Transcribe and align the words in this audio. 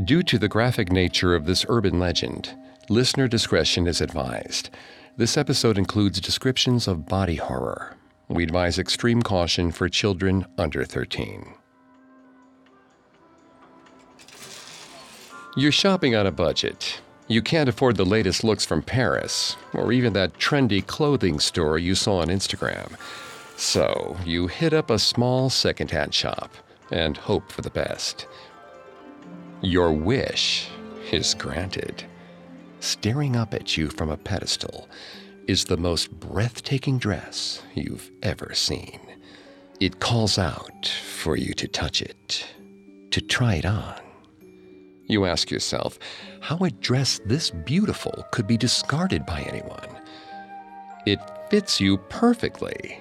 Due 0.00 0.22
to 0.22 0.38
the 0.38 0.48
graphic 0.48 0.90
nature 0.90 1.34
of 1.34 1.44
this 1.44 1.66
urban 1.68 2.00
legend, 2.00 2.56
listener 2.88 3.28
discretion 3.28 3.86
is 3.86 4.00
advised. 4.00 4.70
This 5.18 5.36
episode 5.36 5.76
includes 5.76 6.18
descriptions 6.18 6.88
of 6.88 7.04
body 7.04 7.36
horror. 7.36 7.94
We 8.28 8.42
advise 8.42 8.78
extreme 8.78 9.20
caution 9.20 9.70
for 9.70 9.90
children 9.90 10.46
under 10.56 10.86
13. 10.86 11.46
You're 15.56 15.70
shopping 15.70 16.16
on 16.16 16.26
a 16.26 16.32
budget. 16.32 17.02
You 17.28 17.42
can't 17.42 17.68
afford 17.68 17.96
the 17.96 18.06
latest 18.06 18.42
looks 18.42 18.64
from 18.64 18.80
Paris, 18.80 19.56
or 19.74 19.92
even 19.92 20.14
that 20.14 20.38
trendy 20.38 20.84
clothing 20.84 21.38
store 21.38 21.78
you 21.78 21.94
saw 21.94 22.22
on 22.22 22.28
Instagram. 22.28 22.96
So, 23.58 24.16
you 24.24 24.46
hit 24.46 24.72
up 24.72 24.88
a 24.88 24.98
small 24.98 25.50
secondhand 25.50 26.14
shop 26.14 26.50
and 26.90 27.18
hope 27.18 27.52
for 27.52 27.60
the 27.60 27.70
best. 27.70 28.26
Your 29.64 29.92
wish 29.92 30.68
is 31.12 31.34
granted. 31.34 32.02
Staring 32.80 33.36
up 33.36 33.54
at 33.54 33.76
you 33.76 33.90
from 33.90 34.10
a 34.10 34.16
pedestal 34.16 34.88
is 35.46 35.64
the 35.64 35.76
most 35.76 36.10
breathtaking 36.18 36.98
dress 36.98 37.62
you've 37.72 38.10
ever 38.24 38.54
seen. 38.54 38.98
It 39.78 40.00
calls 40.00 40.36
out 40.36 40.88
for 40.88 41.36
you 41.36 41.54
to 41.54 41.68
touch 41.68 42.02
it, 42.02 42.44
to 43.12 43.20
try 43.20 43.54
it 43.54 43.64
on. 43.64 44.00
You 45.06 45.26
ask 45.26 45.48
yourself 45.48 45.96
how 46.40 46.56
a 46.56 46.70
dress 46.70 47.20
this 47.24 47.50
beautiful 47.50 48.24
could 48.32 48.48
be 48.48 48.56
discarded 48.56 49.24
by 49.24 49.42
anyone. 49.42 49.96
It 51.06 51.20
fits 51.50 51.80
you 51.80 51.98
perfectly. 51.98 53.00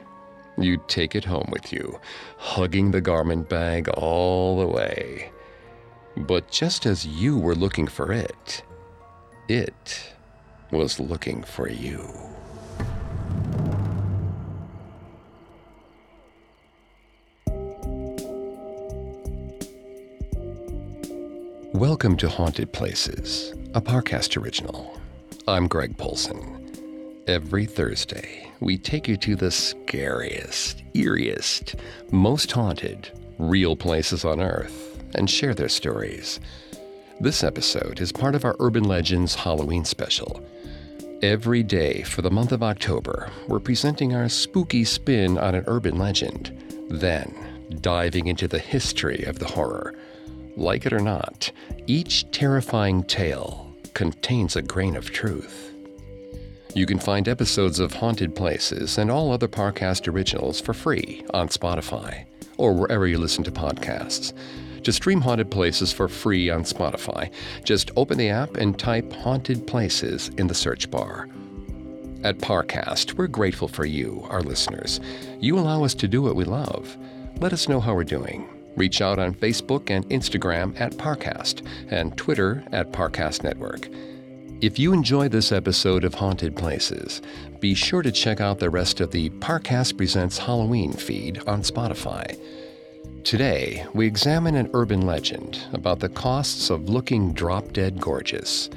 You 0.60 0.80
take 0.88 1.16
it 1.16 1.26
home 1.26 1.50
with 1.52 1.74
you, 1.74 2.00
hugging 2.38 2.92
the 2.92 3.02
garment 3.02 3.50
bag 3.50 3.90
all 3.90 4.60
the 4.60 4.68
way. 4.68 5.32
But 6.18 6.52
just 6.52 6.86
as 6.86 7.06
you 7.08 7.38
were 7.38 7.56
looking 7.56 7.88
for 7.88 8.12
it, 8.12 8.64
it 9.48 10.14
was 10.70 11.00
looking 11.00 11.42
for 11.42 11.70
you. 11.70 12.06
Welcome 21.74 22.18
to 22.18 22.28
Haunted 22.28 22.74
Places, 22.74 23.54
a 23.74 23.82
Parcast 23.82 24.36
original. 24.36 25.00
I'm 25.48 25.70
Greg 25.70 25.98
Polcyn. 25.98 26.58
Every 27.28 27.66
Thursday, 27.66 28.52
we 28.60 28.78
take 28.78 29.08
you 29.08 29.16
to 29.16 29.38
the 29.38 29.50
scariest, 29.50 30.84
eeriest, 30.94 31.80
most 32.12 32.52
haunted, 32.52 33.10
real 33.40 33.78
places 33.78 34.26
on 34.26 34.42
Earth 34.42 34.91
and 35.16 35.30
share 35.30 35.54
their 35.54 35.70
stories. 35.70 36.40
This 37.20 37.44
episode 37.44 38.00
is 38.00 38.12
part 38.12 38.36
of 38.36 38.46
our 38.46 38.56
Urban 38.60 38.84
Legends 38.84 39.36
Halloween 39.36 39.86
special. 39.86 40.44
Every 41.22 41.62
day 41.62 42.02
for 42.02 42.24
the 42.24 42.32
month 42.32 42.52
of 42.52 42.64
October, 42.64 43.30
we're 43.48 43.60
presenting 43.60 44.16
our 44.16 44.28
spooky 44.28 44.84
spin 44.84 45.38
on 45.38 45.54
an 45.54 45.64
urban 45.68 45.98
legend, 45.98 46.58
then 46.90 47.34
diving 47.82 48.28
into 48.28 48.48
the 48.48 48.60
history 48.60 49.24
of 49.26 49.38
the 49.38 49.46
horror. 49.46 49.94
Like 50.58 50.86
it 50.86 50.94
or 50.94 51.00
not, 51.00 51.52
each 51.86 52.30
terrifying 52.32 53.04
tale 53.04 53.72
contains 53.94 54.56
a 54.56 54.62
grain 54.62 54.96
of 54.96 55.12
truth. 55.12 55.72
You 56.74 56.86
can 56.86 57.00
find 57.00 57.28
episodes 57.28 57.80
of 57.80 57.94
Haunted 57.94 58.36
Places 58.36 58.98
and 58.98 59.12
all 59.12 59.32
other 59.32 59.48
Parcast 59.48 60.08
originals 60.08 60.60
for 60.62 60.74
free 60.74 61.24
on 61.34 61.50
Spotify 61.50 62.26
or 62.58 62.74
wherever 62.74 63.06
you 63.06 63.18
listen 63.18 63.44
to 63.44 63.52
podcasts. 63.52 64.34
To 64.84 64.92
stream 64.92 65.22
Haunted 65.22 65.52
Places 65.52 65.94
for 65.94 66.08
free 66.08 66.50
on 66.50 66.64
Spotify, 66.64 67.32
just 67.64 67.92
open 67.96 68.18
the 68.18 68.30
app 68.30 68.58
and 68.58 68.78
type 68.80 69.14
Haunted 69.14 69.68
Places 69.68 70.30
in 70.38 70.48
the 70.48 70.56
search 70.56 70.90
bar. 70.90 71.30
At 72.24 72.40
Parcast, 72.40 73.14
we're 73.14 73.28
grateful 73.28 73.68
for 73.68 73.86
you, 73.86 74.26
our 74.30 74.42
listeners. 74.42 75.00
You 75.40 75.60
allow 75.60 75.84
us 75.84 75.94
to 75.96 76.08
do 76.08 76.24
what 76.24 76.36
we 76.36 76.46
love. 76.46 76.98
Let 77.40 77.54
us 77.54 77.70
know 77.70 77.80
how 77.80 77.94
we're 77.94 78.04
doing. 78.04 78.50
Reach 78.76 79.02
out 79.02 79.20
on 79.20 79.36
Facebook 79.36 79.92
and 79.92 80.08
Instagram 80.10 80.80
at 80.80 80.94
Parcast 80.94 81.64
and 81.92 82.18
Twitter 82.18 82.64
at 82.72 82.92
Parcast 82.92 83.44
Network. 83.44 83.88
If 84.62 84.80
you 84.80 84.94
enjoyed 84.94 85.32
this 85.32 85.52
episode 85.52 86.04
of 86.04 86.16
Haunted 86.16 86.56
Places, 86.56 87.22
be 87.60 87.76
sure 87.76 88.02
to 88.02 88.12
check 88.12 88.42
out 88.42 88.58
the 88.58 88.70
rest 88.72 89.00
of 89.00 89.12
the 89.12 89.30
Parcast 89.30 89.98
Presents 89.98 90.40
Halloween 90.40 90.94
feed 90.94 91.40
on 91.48 91.62
Spotify. 91.62 92.40
Today, 93.24 93.86
we 93.94 94.08
examine 94.08 94.56
an 94.56 94.72
urban 94.74 95.06
legend 95.06 95.62
about 95.74 96.00
the 96.00 96.10
costs 96.10 96.72
of 96.72 96.90
looking 96.90 97.34
drop 97.34 97.72
dead 97.72 98.02
gorgeous. 98.02 98.70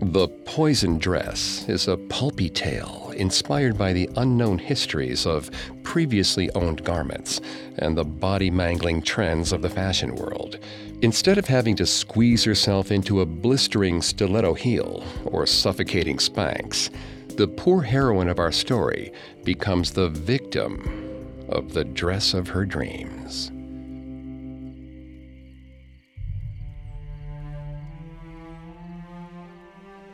The 0.00 0.28
Poison 0.28 0.98
Dress 0.98 1.66
is 1.66 1.88
a 1.88 1.96
pulpy 1.96 2.50
tale 2.50 3.14
inspired 3.16 3.78
by 3.78 3.94
the 3.94 4.10
unknown 4.16 4.58
histories 4.58 5.24
of 5.24 5.50
previously 5.82 6.50
owned 6.50 6.84
garments 6.84 7.40
and 7.78 7.96
the 7.96 8.04
body 8.04 8.50
mangling 8.50 9.00
trends 9.00 9.50
of 9.50 9.62
the 9.62 9.70
fashion 9.70 10.14
world. 10.14 10.58
Instead 11.00 11.38
of 11.38 11.46
having 11.46 11.74
to 11.76 11.86
squeeze 11.86 12.44
herself 12.44 12.92
into 12.92 13.22
a 13.22 13.26
blistering 13.26 14.02
stiletto 14.02 14.52
heel 14.52 15.02
or 15.24 15.46
suffocating 15.46 16.18
Spanx, 16.18 16.90
the 17.36 17.48
poor 17.48 17.80
heroine 17.80 18.28
of 18.28 18.38
our 18.38 18.52
story 18.52 19.10
becomes 19.42 19.92
the 19.92 20.10
victim 20.10 21.24
of 21.48 21.72
the 21.72 21.84
dress 21.84 22.34
of 22.34 22.48
her 22.48 22.66
dreams. 22.66 23.50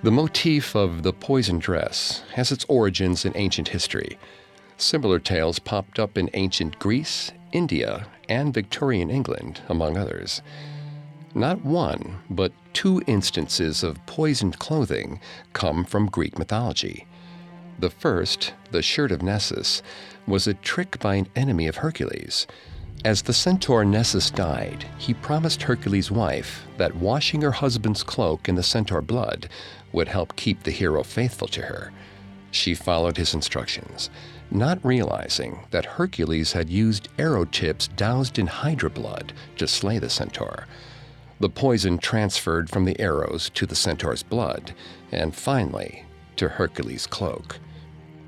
The 0.02 0.10
motif 0.10 0.74
of 0.74 1.04
the 1.04 1.12
poison 1.12 1.60
dress 1.60 2.24
has 2.34 2.50
its 2.50 2.64
origins 2.68 3.24
in 3.24 3.36
ancient 3.36 3.68
history. 3.68 4.18
Similar 4.76 5.20
tales 5.20 5.60
popped 5.60 6.00
up 6.00 6.18
in 6.18 6.28
ancient 6.34 6.80
Greece, 6.80 7.30
India, 7.52 8.08
and 8.28 8.52
Victorian 8.52 9.10
England, 9.10 9.60
among 9.68 9.96
others. 9.96 10.42
Not 11.36 11.64
one, 11.64 12.18
but 12.28 12.52
two 12.72 13.00
instances 13.06 13.84
of 13.84 14.04
poisoned 14.06 14.58
clothing 14.58 15.20
come 15.52 15.84
from 15.84 16.06
Greek 16.06 16.36
mythology. 16.36 17.06
The 17.78 17.90
first, 17.90 18.54
the 18.72 18.82
shirt 18.82 19.12
of 19.12 19.22
Nessus, 19.22 19.82
was 20.26 20.48
a 20.48 20.54
trick 20.54 20.98
by 20.98 21.14
an 21.14 21.28
enemy 21.36 21.68
of 21.68 21.76
Hercules. 21.76 22.48
As 23.04 23.22
the 23.22 23.32
centaur 23.32 23.84
Nessus 23.84 24.30
died, 24.30 24.86
he 24.96 25.12
promised 25.12 25.62
Hercules' 25.62 26.12
wife 26.12 26.64
that 26.76 26.94
washing 26.94 27.42
her 27.42 27.50
husband's 27.50 28.04
cloak 28.04 28.48
in 28.48 28.54
the 28.54 28.62
centaur 28.62 29.02
blood 29.02 29.48
would 29.90 30.06
help 30.06 30.36
keep 30.36 30.62
the 30.62 30.70
hero 30.70 31.02
faithful 31.02 31.48
to 31.48 31.62
her. 31.62 31.92
She 32.52 32.76
followed 32.76 33.16
his 33.16 33.34
instructions, 33.34 34.08
not 34.52 34.84
realizing 34.84 35.66
that 35.72 35.84
Hercules 35.84 36.52
had 36.52 36.70
used 36.70 37.08
arrow 37.18 37.44
tips 37.44 37.88
doused 37.88 38.38
in 38.38 38.46
Hydra 38.46 38.90
blood 38.90 39.32
to 39.56 39.66
slay 39.66 39.98
the 39.98 40.10
centaur. 40.10 40.68
The 41.40 41.48
poison 41.48 41.98
transferred 41.98 42.70
from 42.70 42.84
the 42.84 43.00
arrows 43.00 43.50
to 43.54 43.66
the 43.66 43.74
centaur's 43.74 44.22
blood, 44.22 44.74
and 45.10 45.34
finally 45.34 46.04
to 46.36 46.48
Hercules' 46.48 47.08
cloak. 47.08 47.58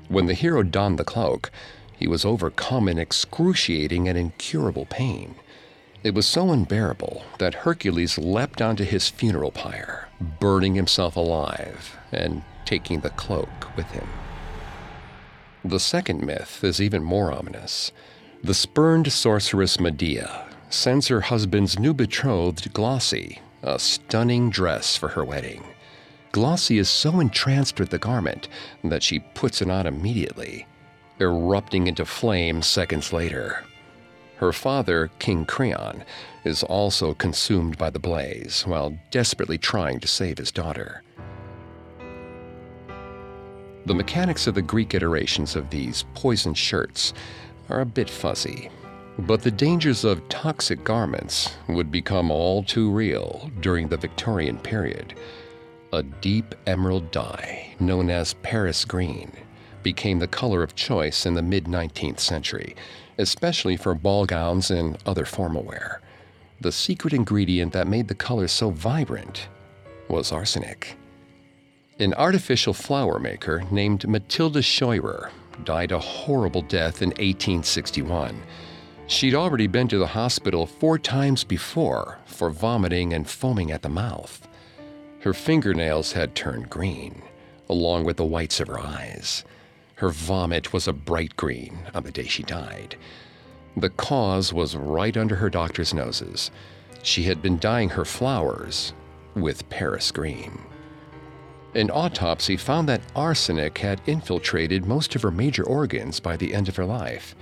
When 0.09 0.25
the 0.25 0.33
hero 0.33 0.63
donned 0.63 0.99
the 0.99 1.05
cloak, 1.05 1.49
he 1.97 2.07
was 2.07 2.25
overcome 2.25 2.87
in 2.87 2.97
excruciating 2.97 4.07
and 4.07 4.17
incurable 4.17 4.85
pain. 4.85 5.35
It 6.03 6.13
was 6.13 6.27
so 6.27 6.51
unbearable 6.51 7.23
that 7.39 7.53
Hercules 7.53 8.17
leapt 8.17 8.61
onto 8.61 8.83
his 8.83 9.09
funeral 9.09 9.51
pyre, 9.51 10.07
burning 10.39 10.75
himself 10.75 11.15
alive 11.15 11.97
and 12.11 12.43
taking 12.65 12.99
the 12.99 13.09
cloak 13.11 13.75
with 13.75 13.87
him. 13.87 14.07
The 15.63 15.79
second 15.79 16.23
myth 16.23 16.63
is 16.63 16.79
even 16.79 17.03
more 17.03 17.31
ominous. 17.31 17.91
The 18.43 18.53
spurned 18.53 19.11
sorceress 19.11 19.79
Medea 19.79 20.47
sends 20.69 21.07
her 21.07 21.21
husband's 21.21 21.79
new 21.79 21.93
betrothed, 21.93 22.71
Glauce, 22.73 23.39
a 23.63 23.79
stunning 23.79 24.51
dress 24.51 24.95
for 24.95 25.09
her 25.09 25.25
wedding. 25.25 25.63
Glauce 26.31 26.69
is 26.69 26.89
so 26.89 27.19
entranced 27.19 27.79
with 27.79 27.89
the 27.89 27.97
garment 27.97 28.47
that 28.83 29.01
she 29.01 29.19
puts 29.19 29.61
it 29.61 29.71
on 29.71 29.87
immediately, 29.87 30.67
erupting 31.19 31.87
into 31.87 32.05
flames 32.05 32.67
seconds 32.67 33.13
later. 33.13 33.63
Her 34.37 34.51
father, 34.51 35.09
King 35.19 35.45
Creon, 35.45 36.03
is 36.43 36.61
also 36.63 37.13
consumed 37.13 37.77
by 37.77 37.89
the 37.89 37.99
blaze 37.99 38.63
while 38.67 38.97
desperately 39.09 39.57
trying 39.57 39.99
to 40.01 40.07
save 40.07 40.37
his 40.37 40.51
daughter. 40.51 41.03
The 43.85 43.93
mechanics 43.93 44.47
of 44.47 44.55
the 44.55 44.61
Greek 44.61 44.93
iterations 44.93 45.55
of 45.55 45.69
these 45.69 46.05
poison 46.15 46.53
shirts 46.53 47.13
are 47.69 47.81
a 47.81 47.85
bit 47.85 48.09
fuzzy, 48.09 48.69
but 49.19 49.41
the 49.41 49.51
dangers 49.51 50.03
of 50.03 50.27
toxic 50.27 50.83
garments 50.83 51.55
would 51.69 51.91
become 51.91 52.29
all 52.29 52.63
too 52.63 52.91
real 52.91 53.49
during 53.61 53.87
the 53.87 53.97
Victorian 53.97 54.57
period. 54.57 55.13
A 55.93 56.03
deep 56.03 56.55
emerald 56.67 57.11
dye, 57.11 57.73
known 57.79 58.09
as 58.09 58.33
Paris 58.33 58.83
green, 58.83 59.31
became 59.85 60.17
the 60.17 60.27
color 60.27 60.63
of 60.63 60.75
choice 60.75 61.27
in 61.27 61.35
the 61.35 61.41
mid 61.43 61.65
19th 61.65 62.19
century, 62.19 62.75
especially 63.19 63.77
for 63.77 63.93
ball 63.93 64.25
gowns 64.25 64.71
and 64.71 64.97
other 65.05 65.25
formal 65.25 65.63
wear. 65.63 66.01
The 66.59 66.71
secret 66.71 67.13
ingredient 67.13 67.71
that 67.73 67.87
made 67.87 68.07
the 68.07 68.15
color 68.15 68.47
so 68.47 68.71
vibrant 68.71 69.47
was 70.09 70.31
arsenic. 70.31 70.97
An 71.99 72.15
artificial 72.15 72.73
flower 72.73 73.19
maker 73.19 73.63
named 73.69 74.07
Matilda 74.07 74.63
Scheurer 74.63 75.29
died 75.63 75.91
a 75.91 75.99
horrible 75.99 76.63
death 76.63 77.03
in 77.03 77.09
1861. 77.09 78.41
She'd 79.05 79.35
already 79.35 79.67
been 79.67 79.87
to 79.89 79.99
the 79.99 80.07
hospital 80.07 80.65
four 80.65 80.97
times 80.97 81.43
before 81.43 82.17
for 82.25 82.49
vomiting 82.49 83.13
and 83.13 83.29
foaming 83.29 83.71
at 83.71 83.83
the 83.83 83.89
mouth. 83.89 84.47
Her 85.19 85.33
fingernails 85.33 86.13
had 86.13 86.33
turned 86.33 86.71
green, 86.71 87.21
along 87.69 88.05
with 88.05 88.17
the 88.17 88.25
whites 88.25 88.59
of 88.59 88.67
her 88.67 88.79
eyes. 88.79 89.45
Her 89.95 90.09
vomit 90.09 90.73
was 90.73 90.87
a 90.87 90.93
bright 90.93 91.37
green 91.37 91.79
on 91.93 92.03
the 92.03 92.11
day 92.11 92.27
she 92.27 92.43
died. 92.43 92.97
The 93.77 93.89
cause 93.89 94.51
was 94.51 94.75
right 94.75 95.15
under 95.15 95.35
her 95.35 95.49
doctor's 95.49 95.93
noses. 95.93 96.51
She 97.01 97.23
had 97.23 97.41
been 97.41 97.59
dyeing 97.59 97.89
her 97.89 98.05
flowers 98.05 98.93
with 99.35 99.69
Paris 99.69 100.11
green. 100.11 100.59
An 101.73 101.91
autopsy 101.91 102.55
found 102.55 102.87
that 102.87 103.01
arsenic 103.15 103.77
had 103.77 104.01
infiltrated 104.05 104.85
most 104.85 105.15
of 105.15 105.21
her 105.21 105.31
major 105.31 105.63
organs 105.63 106.19
by 106.19 106.37
the 106.37 106.53
end 106.53 106.69
of 106.69 106.77
her 106.77 106.85
life. 106.85 107.35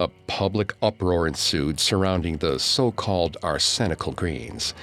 A 0.00 0.08
public 0.26 0.74
uproar 0.82 1.26
ensued 1.26 1.78
surrounding 1.78 2.38
the 2.38 2.58
so 2.58 2.90
called 2.90 3.36
arsenical 3.42 4.12
greens, 4.12 4.74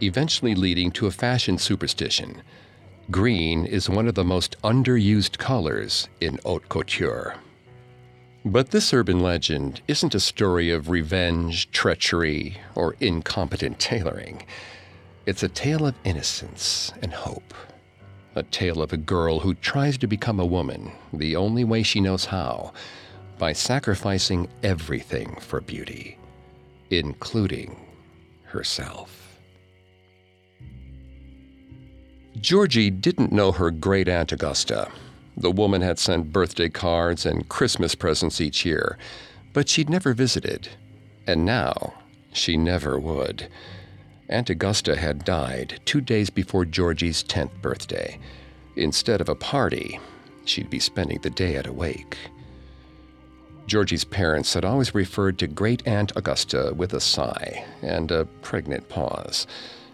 eventually 0.00 0.54
leading 0.54 0.90
to 0.92 1.06
a 1.06 1.10
fashion 1.10 1.58
superstition. 1.58 2.42
Green 3.10 3.64
is 3.64 3.88
one 3.88 4.06
of 4.06 4.14
the 4.14 4.24
most 4.24 4.60
underused 4.62 5.38
colors 5.38 6.08
in 6.20 6.38
haute 6.44 6.68
couture. 6.68 7.36
But 8.44 8.70
this 8.70 8.92
urban 8.92 9.20
legend 9.20 9.80
isn't 9.88 10.14
a 10.14 10.20
story 10.20 10.70
of 10.70 10.90
revenge, 10.90 11.70
treachery, 11.70 12.58
or 12.74 12.96
incompetent 13.00 13.78
tailoring. 13.78 14.42
It's 15.24 15.42
a 15.42 15.48
tale 15.48 15.86
of 15.86 15.94
innocence 16.04 16.92
and 17.02 17.12
hope 17.12 17.54
a 18.34 18.42
tale 18.44 18.82
of 18.82 18.92
a 18.92 18.96
girl 18.96 19.40
who 19.40 19.54
tries 19.54 19.98
to 19.98 20.06
become 20.06 20.38
a 20.38 20.46
woman 20.46 20.92
the 21.12 21.34
only 21.34 21.64
way 21.64 21.82
she 21.82 22.00
knows 22.00 22.26
how 22.26 22.72
by 23.38 23.52
sacrificing 23.52 24.48
everything 24.62 25.34
for 25.40 25.60
beauty, 25.60 26.16
including 26.90 27.76
herself. 28.44 29.27
Georgie 32.40 32.90
didn't 32.90 33.32
know 33.32 33.52
her 33.52 33.70
great 33.70 34.08
aunt 34.08 34.32
Augusta. 34.32 34.90
The 35.36 35.50
woman 35.50 35.82
had 35.82 35.98
sent 35.98 36.32
birthday 36.32 36.68
cards 36.68 37.26
and 37.26 37.48
Christmas 37.48 37.94
presents 37.94 38.40
each 38.40 38.64
year, 38.64 38.96
but 39.52 39.68
she'd 39.68 39.90
never 39.90 40.14
visited. 40.14 40.68
And 41.26 41.44
now, 41.44 41.94
she 42.32 42.56
never 42.56 42.98
would. 42.98 43.48
Aunt 44.28 44.50
Augusta 44.50 44.96
had 44.96 45.24
died 45.24 45.80
two 45.84 46.00
days 46.00 46.30
before 46.30 46.64
Georgie's 46.64 47.24
10th 47.24 47.60
birthday. 47.60 48.18
Instead 48.76 49.20
of 49.20 49.28
a 49.28 49.34
party, 49.34 49.98
she'd 50.44 50.70
be 50.70 50.78
spending 50.78 51.18
the 51.22 51.30
day 51.30 51.56
at 51.56 51.66
a 51.66 51.72
wake. 51.72 52.16
Georgie's 53.66 54.04
parents 54.04 54.54
had 54.54 54.64
always 54.64 54.94
referred 54.94 55.38
to 55.38 55.46
Great 55.46 55.86
Aunt 55.86 56.12
Augusta 56.16 56.72
with 56.74 56.94
a 56.94 57.00
sigh 57.00 57.64
and 57.82 58.10
a 58.10 58.24
pregnant 58.42 58.88
pause, 58.88 59.46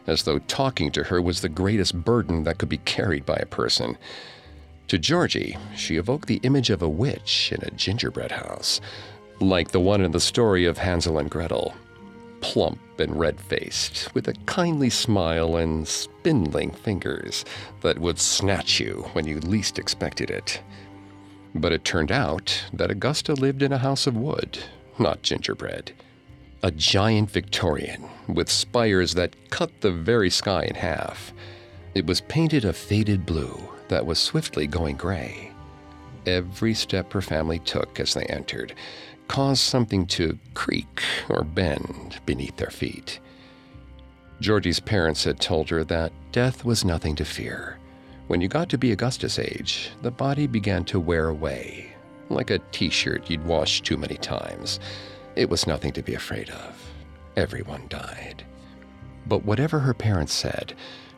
as 0.07 0.25
though 0.25 0.39
talking 0.41 0.91
to 0.93 1.05
her 1.05 1.21
was 1.21 1.41
the 1.41 1.49
greatest 1.49 2.05
burden 2.05 2.45
that 2.45 2.59
could 2.59 2.69
be 2.69 2.79
carried 2.79 3.25
by 3.25 3.37
a 3.37 3.47
person. 3.47 3.97
To 4.89 4.99
Georgie, 4.99 5.57
she 5.75 5.97
evoked 5.97 6.29
the 6.29 6.41
image 6.43 6.71
of 6.71 6.83
a 6.83 6.89
witch 6.89 7.53
in 7.53 7.63
a 7.63 7.71
gingerbread 7.71 8.33
house, 8.33 8.81
like 9.41 9.71
the 9.71 9.81
one 9.81 10.03
in 10.03 10.13
the 10.13 10.21
story 10.21 10.67
of 10.67 10.79
Hansel 10.79 11.19
and 11.19 11.31
Gretel 11.31 11.75
plump 12.45 13.01
and 13.01 13.19
red 13.19 13.41
faced, 13.41 14.15
with 14.15 14.29
a 14.29 14.35
kindly 14.45 14.91
smile 14.91 15.57
and 15.57 15.89
spindling 15.89 16.71
fingers 16.71 17.43
that 17.81 17.99
would 17.99 18.19
snatch 18.19 18.79
you 18.79 19.09
when 19.15 19.27
you 19.27 19.41
least 19.41 19.79
expected 19.79 20.31
it. 20.31 20.61
But 21.55 21.73
it 21.73 21.87
turned 21.87 22.13
out 22.13 22.67
that 22.75 22.91
Augusta 22.91 23.33
lived 23.33 23.63
in 23.63 23.73
a 23.73 23.79
house 23.79 24.07
of 24.07 24.15
wood, 24.15 24.59
not 24.99 25.23
gingerbread. 25.23 25.93
A 26.65 26.71
giant 26.71 27.31
Victorian 27.31 28.09
with 28.27 28.49
spires 28.49 29.13
that 29.13 29.37
cut 29.51 29.83
the 29.83 29.91
very 29.91 30.31
sky 30.31 30.63
in 30.63 30.75
half. 30.75 31.31
It 31.95 32.07
was 32.07 32.23
painted 32.23 32.65
a 32.65 32.73
faded 32.73 33.27
blue 33.27 33.69
that 33.89 34.07
was 34.07 34.19
swiftly 34.19 34.67
going 34.67 34.97
gray. 34.97 35.53
Every 36.25 36.73
step 36.73 37.13
her 37.13 37.21
family 37.21 37.59
took 37.59 38.01
as 38.01 38.15
they 38.15 38.25
entered 38.25 38.73
caused 39.29 39.61
something 39.61 40.07
to 40.07 40.39
creak 40.55 41.03
or 41.29 41.45
bend 41.45 42.19
beneath 42.25 42.57
their 42.57 42.71
feet. 42.71 43.21
Georgie's 44.41 44.81
parents 44.81 45.23
had 45.25 45.41
told 45.41 45.69
her 45.69 45.85
that 45.85 46.13
death 46.33 46.65
was 46.65 46.83
nothing 46.83 47.15
to 47.17 47.27
fear. 47.27 47.77
When 48.29 48.41
you 48.41 48.49
got 48.49 48.71
to 48.71 48.79
be 48.79 48.91
Augusta's 48.91 49.39
age, 49.39 49.91
the 50.01 50.11
body 50.11 50.47
began 50.47 50.87
to 50.87 50.99
wear 50.99 51.29
away, 51.29 51.93
like 52.31 52.49
a 52.49 52.59
t 52.73 52.89
shirt 52.89 53.29
you'd 53.29 53.45
washed 53.45 53.85
too 53.85 53.99
many 53.99 54.17
times. 54.17 54.81
It 55.37 55.51
was 55.51 55.67
nothing 55.67 55.93
to 55.93 56.03
be 56.03 56.15
afraid 56.15 56.51
of. 56.51 56.93
Everyone 57.37 57.87
died. 57.89 58.45
But 59.27 59.45
whatever 59.45 59.81
her 59.81 59.95
parents 59.95 60.33
said, 60.33 60.75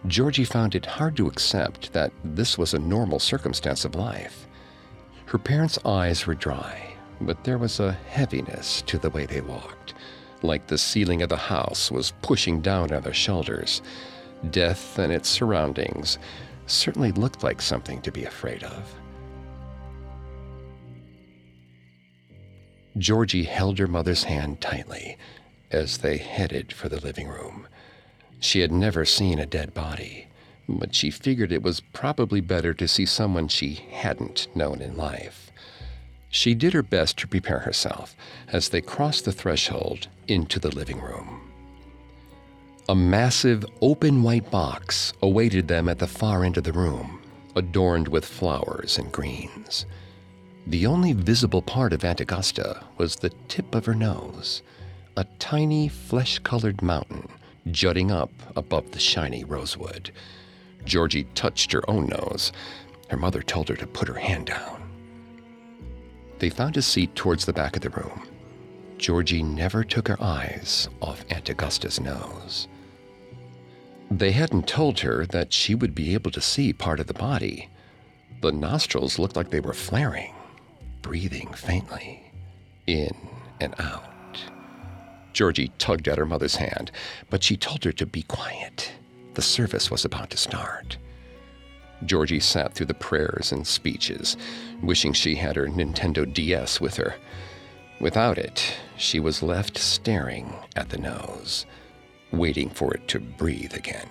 Georgie 0.06 0.44
found 0.44 0.74
it 0.74 0.86
hard 0.86 1.16
to 1.16 1.26
accept 1.26 1.92
that 1.92 2.12
this 2.24 2.56
was 2.56 2.72
a 2.72 2.78
normal 2.78 3.18
circumstance 3.18 3.84
of 3.84 3.94
life. 3.94 4.46
Her 5.26 5.38
parents' 5.38 5.78
eyes 5.84 6.26
were 6.26 6.34
dry, 6.34 6.94
but 7.20 7.44
there 7.44 7.58
was 7.58 7.80
a 7.80 7.92
heaviness 7.92 8.82
to 8.82 8.98
the 8.98 9.10
way 9.10 9.26
they 9.26 9.40
walked, 9.40 9.94
like 10.42 10.66
the 10.66 10.78
ceiling 10.78 11.22
of 11.22 11.28
the 11.28 11.36
house 11.36 11.90
was 11.90 12.12
pushing 12.22 12.60
down 12.60 12.92
on 12.92 13.02
their 13.02 13.12
shoulders. 13.12 13.82
Death 14.50 14.98
and 14.98 15.12
its 15.12 15.28
surroundings 15.28 16.18
certainly 16.66 17.12
looked 17.12 17.42
like 17.42 17.60
something 17.60 18.00
to 18.02 18.12
be 18.12 18.24
afraid 18.24 18.62
of. 18.62 18.94
Georgie 22.98 23.44
held 23.44 23.78
her 23.78 23.86
mother's 23.86 24.24
hand 24.24 24.60
tightly 24.60 25.18
as 25.70 25.98
they 25.98 26.16
headed 26.16 26.72
for 26.72 26.88
the 26.88 27.00
living 27.00 27.28
room. 27.28 27.68
She 28.40 28.60
had 28.60 28.72
never 28.72 29.04
seen 29.04 29.38
a 29.38 29.46
dead 29.46 29.74
body, 29.74 30.28
but 30.68 30.94
she 30.94 31.10
figured 31.10 31.52
it 31.52 31.62
was 31.62 31.80
probably 31.80 32.40
better 32.40 32.72
to 32.74 32.88
see 32.88 33.06
someone 33.06 33.48
she 33.48 33.74
hadn't 33.90 34.48
known 34.54 34.80
in 34.80 34.96
life. 34.96 35.50
She 36.28 36.54
did 36.54 36.72
her 36.72 36.82
best 36.82 37.16
to 37.18 37.28
prepare 37.28 37.60
herself 37.60 38.16
as 38.48 38.68
they 38.68 38.80
crossed 38.80 39.24
the 39.24 39.32
threshold 39.32 40.08
into 40.28 40.58
the 40.58 40.74
living 40.74 41.00
room. 41.00 41.50
A 42.88 42.94
massive, 42.94 43.64
open 43.80 44.22
white 44.22 44.50
box 44.50 45.12
awaited 45.22 45.66
them 45.68 45.88
at 45.88 45.98
the 45.98 46.06
far 46.06 46.44
end 46.44 46.56
of 46.56 46.64
the 46.64 46.72
room, 46.72 47.20
adorned 47.56 48.08
with 48.08 48.24
flowers 48.24 48.96
and 48.96 49.10
greens. 49.10 49.86
The 50.66 50.86
only 50.86 51.12
visible 51.12 51.62
part 51.62 51.92
of 51.92 52.04
Aunt 52.04 52.20
Augusta 52.20 52.82
was 52.98 53.16
the 53.16 53.30
tip 53.48 53.74
of 53.74 53.86
her 53.86 53.94
nose, 53.94 54.62
a 55.16 55.24
tiny, 55.38 55.88
flesh 55.88 56.38
colored 56.40 56.82
mountain 56.82 57.28
jutting 57.70 58.10
up 58.10 58.30
above 58.56 58.90
the 58.90 58.98
shiny 58.98 59.44
rosewood. 59.44 60.10
Georgie 60.84 61.24
touched 61.34 61.72
her 61.72 61.88
own 61.90 62.06
nose. 62.06 62.52
Her 63.08 63.16
mother 63.16 63.42
told 63.42 63.68
her 63.68 63.76
to 63.76 63.86
put 63.86 64.08
her 64.08 64.14
hand 64.14 64.46
down. 64.46 64.82
They 66.38 66.50
found 66.50 66.76
a 66.76 66.82
seat 66.82 67.14
towards 67.14 67.44
the 67.44 67.52
back 67.52 67.76
of 67.76 67.82
the 67.82 67.90
room. 67.90 68.28
Georgie 68.98 69.42
never 69.42 69.84
took 69.84 70.08
her 70.08 70.22
eyes 70.22 70.88
off 71.00 71.24
Aunt 71.30 71.50
Augusta's 71.50 72.00
nose. 72.00 72.68
They 74.10 74.32
hadn't 74.32 74.68
told 74.68 75.00
her 75.00 75.26
that 75.26 75.52
she 75.52 75.74
would 75.74 75.94
be 75.94 76.14
able 76.14 76.30
to 76.30 76.40
see 76.40 76.72
part 76.72 77.00
of 77.00 77.06
the 77.06 77.14
body. 77.14 77.68
The 78.42 78.52
nostrils 78.52 79.18
looked 79.18 79.36
like 79.36 79.50
they 79.50 79.60
were 79.60 79.72
flaring, 79.72 80.32
breathing 81.06 81.52
faintly, 81.52 82.20
in 82.88 83.14
and 83.60 83.76
out. 83.78 84.02
Georgie 85.32 85.70
tugged 85.78 86.08
at 86.08 86.18
her 86.18 86.26
mother's 86.26 86.56
hand, 86.56 86.90
but 87.30 87.44
she 87.44 87.56
told 87.56 87.84
her 87.84 87.92
to 87.92 88.04
be 88.04 88.22
quiet. 88.22 88.90
The 89.34 89.42
service 89.42 89.88
was 89.88 90.04
about 90.04 90.30
to 90.30 90.36
start. 90.36 90.96
Georgie 92.04 92.40
sat 92.40 92.74
through 92.74 92.86
the 92.86 92.94
prayers 92.94 93.52
and 93.52 93.64
speeches, 93.64 94.36
wishing 94.82 95.12
she 95.12 95.36
had 95.36 95.54
her 95.54 95.68
Nintendo 95.68 96.30
DS 96.30 96.80
with 96.80 96.96
her. 96.96 97.14
Without 98.00 98.36
it, 98.36 98.74
she 98.96 99.20
was 99.20 99.44
left 99.44 99.78
staring 99.78 100.52
at 100.74 100.88
the 100.88 100.98
nose, 100.98 101.66
waiting 102.32 102.68
for 102.68 102.92
it 102.94 103.06
to 103.08 103.20
breathe 103.20 103.74
again. 103.74 104.08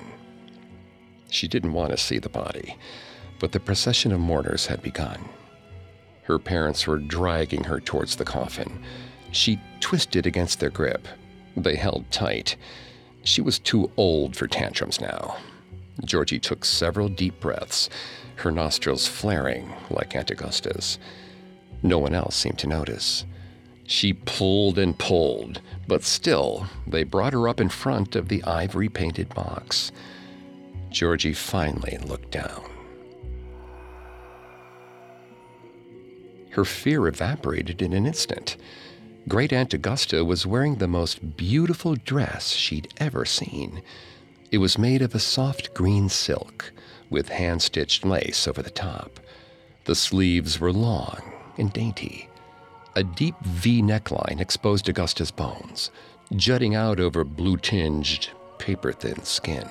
She 1.29 1.49
didn't 1.49 1.73
want 1.73 1.91
to 1.91 1.97
see 1.97 2.19
the 2.19 2.29
body, 2.29 2.77
but 3.39 3.51
the 3.51 3.59
procession 3.59 4.13
of 4.13 4.21
mourners 4.21 4.67
had 4.67 4.81
begun. 4.81 5.19
Her 6.25 6.39
parents 6.39 6.87
were 6.87 6.97
dragging 6.97 7.63
her 7.65 7.79
towards 7.79 8.15
the 8.15 8.25
coffin. 8.25 8.83
She 9.31 9.61
twisted 9.79 10.25
against 10.25 10.59
their 10.59 10.69
grip. 10.71 11.07
They 11.55 11.75
held 11.75 12.09
tight. 12.11 12.55
She 13.23 13.41
was 13.41 13.59
too 13.59 13.91
old 13.95 14.35
for 14.35 14.47
tantrums 14.47 14.99
now. 14.99 15.37
Georgie 16.03 16.39
took 16.39 16.65
several 16.65 17.07
deep 17.09 17.39
breaths, 17.39 17.89
her 18.37 18.51
nostrils 18.51 19.07
flaring 19.07 19.71
like 19.89 20.15
Aunt 20.15 20.31
Augusta's. 20.31 20.99
No 21.83 21.99
one 21.99 22.15
else 22.15 22.35
seemed 22.35 22.59
to 22.59 22.67
notice. 22.67 23.23
She 23.85 24.13
pulled 24.13 24.79
and 24.79 24.97
pulled, 24.97 25.61
but 25.87 26.03
still, 26.03 26.65
they 26.87 27.03
brought 27.03 27.33
her 27.33 27.47
up 27.47 27.61
in 27.61 27.69
front 27.69 28.15
of 28.15 28.29
the 28.29 28.43
ivory 28.43 28.89
painted 28.89 29.33
box. 29.35 29.91
Georgie 30.89 31.33
finally 31.33 31.97
looked 31.99 32.31
down. 32.31 32.63
Her 36.55 36.63
fear 36.63 37.05
evaporated 37.05 37.81
in 37.81 37.91
an 37.91 38.05
instant. 38.05 38.55
Great 39.27 39.51
Aunt 39.51 39.73
Augusta 39.73 40.23
was 40.23 40.45
wearing 40.45 40.75
the 40.75 40.87
most 40.87 41.35
beautiful 41.35 41.95
dress 41.95 42.51
she'd 42.51 42.93
ever 42.95 43.25
seen. 43.25 43.81
It 44.51 44.59
was 44.59 44.77
made 44.77 45.01
of 45.01 45.13
a 45.13 45.19
soft 45.19 45.73
green 45.73 46.07
silk 46.07 46.71
with 47.09 47.27
hand 47.27 47.61
stitched 47.61 48.05
lace 48.05 48.47
over 48.47 48.61
the 48.61 48.69
top. 48.69 49.19
The 49.83 49.95
sleeves 49.95 50.57
were 50.57 50.71
long 50.71 51.33
and 51.57 51.73
dainty. 51.73 52.29
A 52.95 53.03
deep 53.03 53.35
V 53.41 53.81
neckline 53.81 54.39
exposed 54.39 54.89
Augusta's 54.89 55.31
bones, 55.31 55.91
jutting 56.37 56.73
out 56.73 57.01
over 57.01 57.25
blue 57.25 57.57
tinged, 57.57 58.29
paper 58.59 58.93
thin 58.93 59.21
skin. 59.25 59.67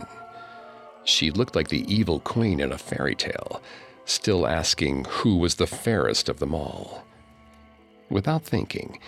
She 1.04 1.30
looked 1.30 1.56
like 1.56 1.68
the 1.68 1.90
evil 1.90 2.20
queen 2.20 2.60
in 2.60 2.72
a 2.72 2.78
fairy 2.78 3.14
tale, 3.14 3.62
still 4.04 4.46
asking 4.46 5.04
who 5.08 5.36
was 5.36 5.54
the 5.56 5.66
fairest 5.66 6.28
of 6.28 6.38
them 6.38 6.54
all. 6.54 7.04
Without 8.10 8.44
thinking, 8.44 8.98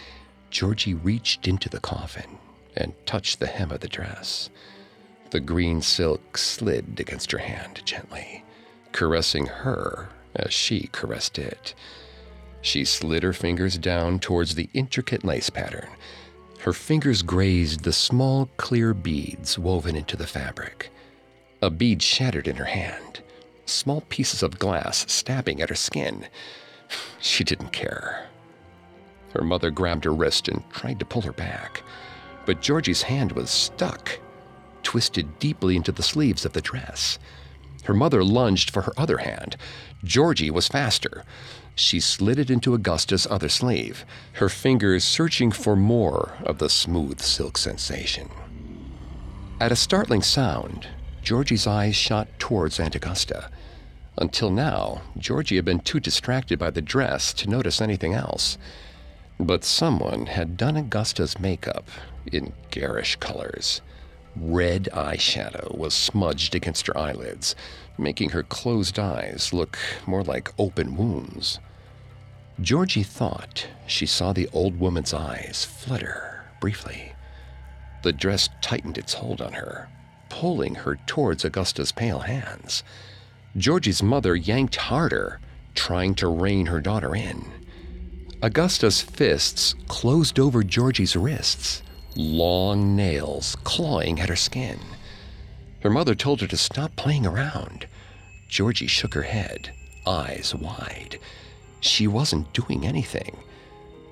Georgie 0.50 0.94
reached 0.94 1.46
into 1.46 1.68
the 1.68 1.80
coffin 1.80 2.38
and 2.76 2.94
touched 3.04 3.40
the 3.40 3.46
hem 3.46 3.70
of 3.70 3.80
the 3.80 3.88
dress. 3.88 4.50
The 5.30 5.40
green 5.40 5.82
silk 5.82 6.38
slid 6.38 6.98
against 7.00 7.32
her 7.32 7.38
hand 7.38 7.82
gently, 7.84 8.44
caressing 8.92 9.46
her 9.46 10.08
as 10.34 10.52
she 10.52 10.88
caressed 10.92 11.38
it. 11.38 11.74
She 12.60 12.84
slid 12.84 13.22
her 13.22 13.32
fingers 13.32 13.78
down 13.78 14.18
towards 14.18 14.54
the 14.54 14.68
intricate 14.74 15.24
lace 15.24 15.50
pattern. 15.50 15.88
Her 16.60 16.72
fingers 16.72 17.22
grazed 17.22 17.84
the 17.84 17.92
small, 17.92 18.48
clear 18.56 18.92
beads 18.94 19.58
woven 19.58 19.94
into 19.94 20.16
the 20.16 20.26
fabric. 20.26 20.90
A 21.62 21.70
bead 21.70 22.02
shattered 22.02 22.48
in 22.48 22.56
her 22.56 22.64
hand, 22.64 23.20
small 23.66 24.00
pieces 24.02 24.42
of 24.42 24.58
glass 24.58 25.04
stabbing 25.12 25.60
at 25.60 25.68
her 25.68 25.74
skin. 25.74 26.26
She 27.20 27.44
didn't 27.44 27.72
care. 27.72 28.28
Her 29.34 29.42
mother 29.42 29.70
grabbed 29.70 30.04
her 30.04 30.14
wrist 30.14 30.48
and 30.48 30.62
tried 30.70 30.98
to 31.00 31.04
pull 31.04 31.22
her 31.22 31.32
back, 31.32 31.82
but 32.46 32.62
Georgie's 32.62 33.02
hand 33.02 33.32
was 33.32 33.50
stuck 33.50 34.18
twisted 34.86 35.40
deeply 35.40 35.74
into 35.74 35.90
the 35.90 36.02
sleeves 36.02 36.44
of 36.44 36.52
the 36.52 36.60
dress. 36.60 37.18
Her 37.84 37.92
mother 37.92 38.22
lunged 38.22 38.70
for 38.70 38.82
her 38.82 38.92
other 38.96 39.18
hand. 39.18 39.56
Georgie 40.04 40.50
was 40.50 40.68
faster. 40.68 41.24
She 41.74 41.98
slid 41.98 42.38
it 42.38 42.50
into 42.50 42.72
Augusta's 42.72 43.26
other 43.28 43.48
sleeve, 43.48 44.04
her 44.34 44.48
fingers 44.48 45.02
searching 45.02 45.50
for 45.50 45.74
more 45.74 46.34
of 46.44 46.58
the 46.58 46.68
smooth 46.68 47.18
silk 47.18 47.58
sensation. 47.58 48.30
At 49.60 49.72
a 49.72 49.76
startling 49.76 50.22
sound, 50.22 50.86
Georgie's 51.20 51.66
eyes 51.66 51.96
shot 51.96 52.28
towards 52.38 52.78
Aunt 52.78 52.94
Augusta. 52.94 53.50
Until 54.18 54.50
now, 54.50 55.02
Georgie 55.18 55.56
had 55.56 55.64
been 55.64 55.80
too 55.80 56.00
distracted 56.00 56.58
by 56.58 56.70
the 56.70 56.80
dress 56.80 57.34
to 57.34 57.50
notice 57.50 57.80
anything 57.80 58.14
else. 58.14 58.56
But 59.38 59.64
someone 59.64 60.26
had 60.26 60.56
done 60.56 60.76
Augusta's 60.76 61.38
makeup 61.38 61.88
in 62.32 62.54
garish 62.70 63.16
colors. 63.16 63.82
Red 64.34 64.88
eyeshadow 64.92 65.76
was 65.76 65.94
smudged 65.94 66.54
against 66.54 66.86
her 66.86 66.96
eyelids, 66.96 67.54
making 67.98 68.30
her 68.30 68.42
closed 68.42 68.98
eyes 68.98 69.52
look 69.52 69.78
more 70.06 70.22
like 70.22 70.52
open 70.58 70.96
wounds. 70.96 71.58
Georgie 72.60 73.02
thought 73.02 73.66
she 73.86 74.06
saw 74.06 74.32
the 74.32 74.48
old 74.52 74.80
woman's 74.80 75.12
eyes 75.12 75.66
flutter 75.66 76.44
briefly. 76.60 77.12
The 78.02 78.12
dress 78.14 78.48
tightened 78.62 78.96
its 78.96 79.14
hold 79.14 79.42
on 79.42 79.54
her, 79.54 79.88
pulling 80.30 80.76
her 80.76 80.96
towards 81.06 81.44
Augusta's 81.44 81.92
pale 81.92 82.20
hands. 82.20 82.82
Georgie's 83.56 84.02
mother 84.02 84.36
yanked 84.36 84.76
harder, 84.76 85.40
trying 85.74 86.14
to 86.16 86.28
rein 86.28 86.66
her 86.66 86.80
daughter 86.80 87.14
in. 87.14 87.44
Augusta's 88.42 89.00
fists 89.00 89.74
closed 89.88 90.38
over 90.38 90.62
Georgie's 90.62 91.16
wrists, 91.16 91.82
long 92.14 92.94
nails 92.94 93.56
clawing 93.64 94.20
at 94.20 94.28
her 94.28 94.36
skin. 94.36 94.78
Her 95.80 95.90
mother 95.90 96.14
told 96.14 96.40
her 96.42 96.46
to 96.46 96.56
stop 96.56 96.94
playing 96.96 97.24
around. 97.24 97.86
Georgie 98.48 98.86
shook 98.86 99.14
her 99.14 99.22
head, 99.22 99.70
eyes 100.06 100.54
wide. 100.54 101.18
She 101.80 102.06
wasn't 102.06 102.52
doing 102.52 102.86
anything. 102.86 103.36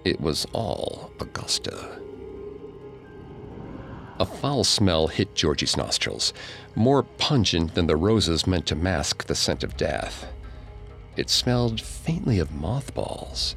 It 0.05 0.21
was 0.21 0.47
all 0.53 1.11
Augusta. 1.21 1.99
A 4.21 4.27
foul 4.27 4.63
smell 4.63 5.09
hit 5.09 5.35
Georgie's 5.35 5.77
nostrils, 5.77 6.33
more 6.77 7.03
pungent 7.03 7.75
than 7.75 7.89
the 7.89 7.97
roses 7.97 8.47
meant 8.47 8.67
to 8.67 8.77
mask 8.77 9.25
the 9.25 9.35
scent 9.35 9.65
of 9.65 9.77
death. 9.77 10.27
It 11.17 11.31
smelled 11.31 11.81
faintly 11.81 12.39
of 12.39 12.53
mothballs, 12.53 13.57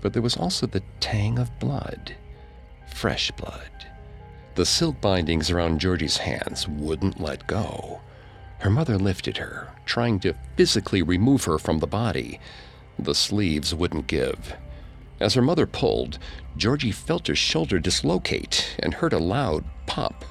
but 0.00 0.12
there 0.12 0.22
was 0.22 0.36
also 0.36 0.66
the 0.66 0.82
tang 1.00 1.38
of 1.38 1.58
blood, 1.58 2.14
fresh 2.86 3.30
blood. 3.32 3.70
The 4.54 4.64
silk 4.64 5.00
bindings 5.00 5.50
around 5.50 5.80
Georgie's 5.80 6.18
hands 6.18 6.68
wouldn't 6.68 7.20
let 7.20 7.46
go. 7.46 8.00
Her 8.60 8.70
mother 8.70 8.96
lifted 8.96 9.36
her, 9.36 9.72
trying 9.84 10.20
to 10.20 10.34
physically 10.56 11.02
remove 11.02 11.44
her 11.44 11.58
from 11.58 11.80
the 11.80 11.86
body. 11.86 12.40
The 12.98 13.14
sleeves 13.14 13.74
wouldn't 13.74 14.06
give. 14.06 14.56
As 15.20 15.34
her 15.34 15.42
mother 15.42 15.66
pulled, 15.66 16.18
Georgie 16.56 16.92
felt 16.92 17.26
her 17.26 17.34
shoulder 17.34 17.78
dislocate 17.78 18.76
and 18.78 18.94
heard 18.94 19.12
a 19.12 19.18
loud 19.18 19.64
pop. 19.86 20.24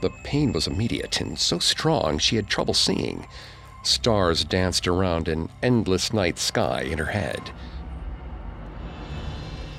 The 0.00 0.10
pain 0.24 0.52
was 0.52 0.66
immediate 0.66 1.20
and 1.20 1.38
so 1.38 1.58
strong 1.58 2.18
she 2.18 2.36
had 2.36 2.48
trouble 2.48 2.74
seeing. 2.74 3.26
Stars 3.82 4.44
danced 4.44 4.86
around 4.86 5.28
an 5.28 5.48
endless 5.62 6.12
night 6.12 6.38
sky 6.38 6.82
in 6.82 6.98
her 6.98 7.06
head. 7.06 7.50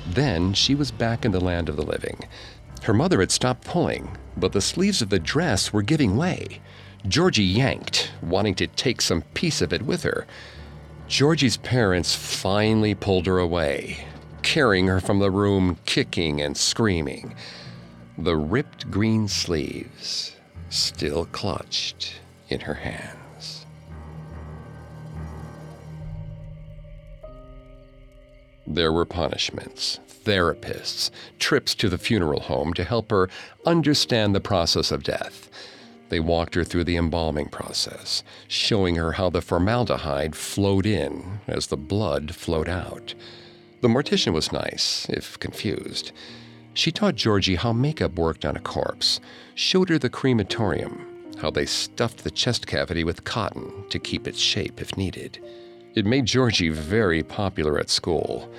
Then 0.06 0.54
she 0.54 0.74
was 0.74 0.90
back 0.90 1.24
in 1.24 1.32
the 1.32 1.40
land 1.40 1.68
of 1.68 1.76
the 1.76 1.82
living, 1.82 2.24
her 2.82 2.94
mother 2.94 3.20
had 3.20 3.30
stopped 3.30 3.64
pulling, 3.64 4.16
but 4.36 4.52
the 4.52 4.60
sleeves 4.60 5.02
of 5.02 5.10
the 5.10 5.18
dress 5.18 5.72
were 5.72 5.82
giving 5.82 6.16
way. 6.16 6.60
Georgie 7.06 7.44
yanked, 7.44 8.10
wanting 8.22 8.54
to 8.56 8.66
take 8.66 9.00
some 9.00 9.22
piece 9.34 9.60
of 9.60 9.72
it 9.72 9.82
with 9.82 10.02
her. 10.02 10.26
Georgie's 11.06 11.56
parents 11.56 12.14
finally 12.14 12.94
pulled 12.94 13.26
her 13.26 13.38
away, 13.38 14.06
carrying 14.48 14.86
her 14.86 14.98
from 14.98 15.18
the 15.18 15.30
room, 15.30 15.76
kicking 15.84 16.40
and 16.40 16.56
screaming. 16.56 17.34
The 18.16 18.34
ripped 18.34 18.90
green 18.90 19.28
sleeves 19.28 20.36
still 20.70 21.26
clutched 21.26 22.18
in 22.48 22.60
her 22.60 22.72
hands. 22.72 23.66
There 28.66 28.90
were 28.90 29.04
punishments, 29.04 30.00
therapists, 30.24 31.10
trips 31.38 31.74
to 31.74 31.90
the 31.90 31.98
funeral 31.98 32.40
home 32.40 32.72
to 32.72 32.84
help 32.84 33.10
her 33.10 33.28
understand 33.66 34.34
the 34.34 34.40
process 34.40 34.90
of 34.90 35.02
death. 35.02 35.50
They 36.08 36.20
walked 36.20 36.54
her 36.54 36.64
through 36.64 36.84
the 36.84 36.96
embalming 36.96 37.50
process, 37.50 38.22
showing 38.46 38.96
her 38.96 39.12
how 39.12 39.28
the 39.28 39.42
formaldehyde 39.42 40.34
flowed 40.34 40.86
in 40.86 41.40
as 41.46 41.66
the 41.66 41.76
blood 41.76 42.34
flowed 42.34 42.70
out. 42.70 43.14
The 43.80 43.88
mortician 43.88 44.32
was 44.32 44.50
nice, 44.50 45.06
if 45.08 45.38
confused. 45.38 46.10
She 46.74 46.90
taught 46.90 47.14
Georgie 47.14 47.54
how 47.54 47.72
makeup 47.72 48.18
worked 48.18 48.44
on 48.44 48.56
a 48.56 48.60
corpse, 48.60 49.20
showed 49.54 49.88
her 49.88 49.98
the 49.98 50.10
crematorium, 50.10 51.06
how 51.38 51.50
they 51.50 51.64
stuffed 51.64 52.24
the 52.24 52.30
chest 52.30 52.66
cavity 52.66 53.04
with 53.04 53.22
cotton 53.22 53.84
to 53.90 54.00
keep 54.00 54.26
its 54.26 54.40
shape 54.40 54.80
if 54.80 54.96
needed. 54.96 55.38
It 55.94 56.06
made 56.06 56.26
Georgie 56.26 56.70
very 56.70 57.22
popular 57.22 57.78
at 57.78 57.88
school. 57.88 58.52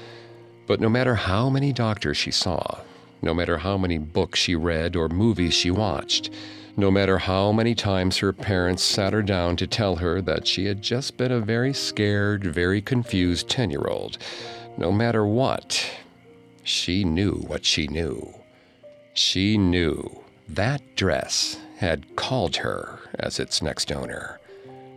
But 0.68 0.80
no 0.80 0.88
matter 0.88 1.16
how 1.16 1.50
many 1.50 1.74
doctors 1.74 2.16
she 2.16 2.32
saw, 2.32 2.80
no 3.22 3.34
matter 3.34 3.58
how 3.58 3.78
many 3.78 3.98
books 3.98 4.40
she 4.40 4.56
read 4.56 4.96
or 4.96 5.10
movies 5.10 5.54
she 5.54 5.70
watched, 5.70 6.30
no 6.78 6.90
matter 6.90 7.18
how 7.18 7.52
many 7.52 7.76
times 7.76 8.20
her 8.20 8.32
parents 8.32 8.84
sat 8.84 9.12
her 9.12 9.22
down 9.22 9.58
to 9.58 9.68
tell 9.68 9.98
her 9.98 10.22
that 10.22 10.48
she 10.48 10.66
had 10.66 10.82
just 10.82 11.18
been 11.18 11.32
a 11.32 11.42
very 11.42 11.74
scared, 11.74 12.46
very 12.46 12.82
confused 12.82 13.50
10 13.50 13.70
year 13.70 13.86
old, 13.86 14.18
no 14.80 14.92
matter 14.94 15.26
what, 15.26 15.92
She 16.64 17.04
knew 17.04 17.34
what 17.48 17.66
she 17.66 17.88
knew. 17.88 18.34
She 19.14 19.58
knew 19.58 20.24
that 20.48 20.96
dress 20.96 21.58
had 21.78 22.16
called 22.16 22.58
her 22.58 23.00
as 23.18 23.40
its 23.40 23.62
next 23.62 23.92
owner. 23.92 24.40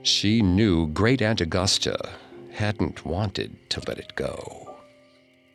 She 0.02 0.42
knew 0.42 0.88
Great 0.88 1.22
Aunt 1.22 1.40
Augusta 1.40 2.10
hadn't 2.52 3.06
wanted 3.06 3.70
to 3.70 3.82
let 3.86 3.98
it 3.98 4.14
go. 4.16 4.76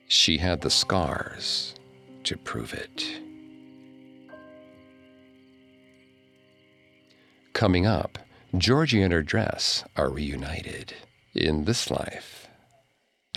She 0.07 0.39
had 0.39 0.61
the 0.61 0.71
scars 0.71 1.75
to 2.23 2.35
prove 2.35 2.73
it. 2.73 3.05
Coming 7.53 7.85
up, 7.85 8.17
Georgie 8.57 9.03
and 9.03 9.13
her 9.13 9.23
dress 9.23 9.83
are 9.95 10.09
reunited 10.09 10.93
in 11.35 11.65
this 11.65 11.91
life 11.91 12.36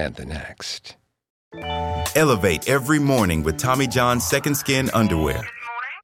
and 0.00 0.14
the 0.14 0.24
next. 0.24 0.96
Elevate 2.16 2.68
every 2.68 2.98
morning 2.98 3.42
with 3.42 3.58
Tommy 3.58 3.86
John's 3.86 4.26
Second 4.26 4.56
Skin 4.56 4.90
underwear. 4.94 5.42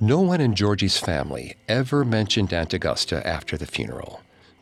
No 0.00 0.20
one 0.20 0.40
in 0.40 0.54
Georgie's 0.54 0.96
family 0.96 1.56
ever 1.68 2.04
mentioned 2.04 2.52
Aunt 2.52 2.72
Augusta 2.72 3.26
after 3.26 3.56
the 3.56 3.66
funeral. 3.66 4.20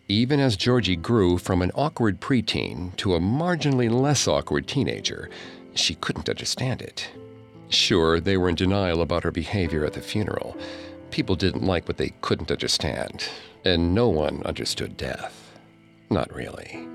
Even 0.09 0.41
as 0.41 0.57
Georgie 0.57 0.97
grew 0.97 1.37
from 1.37 1.61
an 1.61 1.71
awkward 1.75 2.23
preteen 2.23 2.97
to 2.97 3.15
a 3.15 3.21
marginally 3.21 3.91
less 3.91 4.27
awkward 4.27 4.67
teenager, 4.67 5.29
she 5.75 5.95
couldn't 5.97 6.31
understand 6.31 6.81
it. 6.81 7.11
Sure, 7.69 8.19
they 8.19 8.39
were 8.39 8.49
in 8.49 8.55
denial 8.55 9.03
about 9.03 9.25
her 9.25 9.31
behavior 9.31 9.85
at 9.85 9.93
the 9.93 10.01
funeral. 10.01 10.57
People 11.11 11.37
didn't 11.37 11.67
like 11.67 11.87
what 11.87 11.99
they 11.99 12.15
couldn't 12.23 12.51
understand, 12.51 13.29
and 13.63 13.95
no 13.95 14.09
one 14.09 14.43
understood 14.45 14.97
death. 14.97 15.53
Not 16.09 16.35
really. 16.35 16.89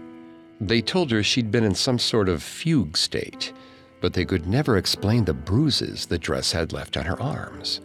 They 0.59 0.81
told 0.81 1.11
her 1.11 1.21
she'd 1.21 1.51
been 1.51 1.63
in 1.63 1.75
some 1.75 1.99
sort 1.99 2.27
of 2.27 2.41
fugue 2.41 2.97
state, 2.97 3.53
but 3.99 4.13
they 4.13 4.25
could 4.25 4.47
never 4.47 4.77
explain 4.77 5.25
the 5.25 5.33
bruises 5.35 6.07
the 6.07 6.17
dress 6.17 6.53
had 6.53 6.73
left 6.73 6.97
on 6.97 7.05
her 7.05 7.21
arms. 7.21 7.81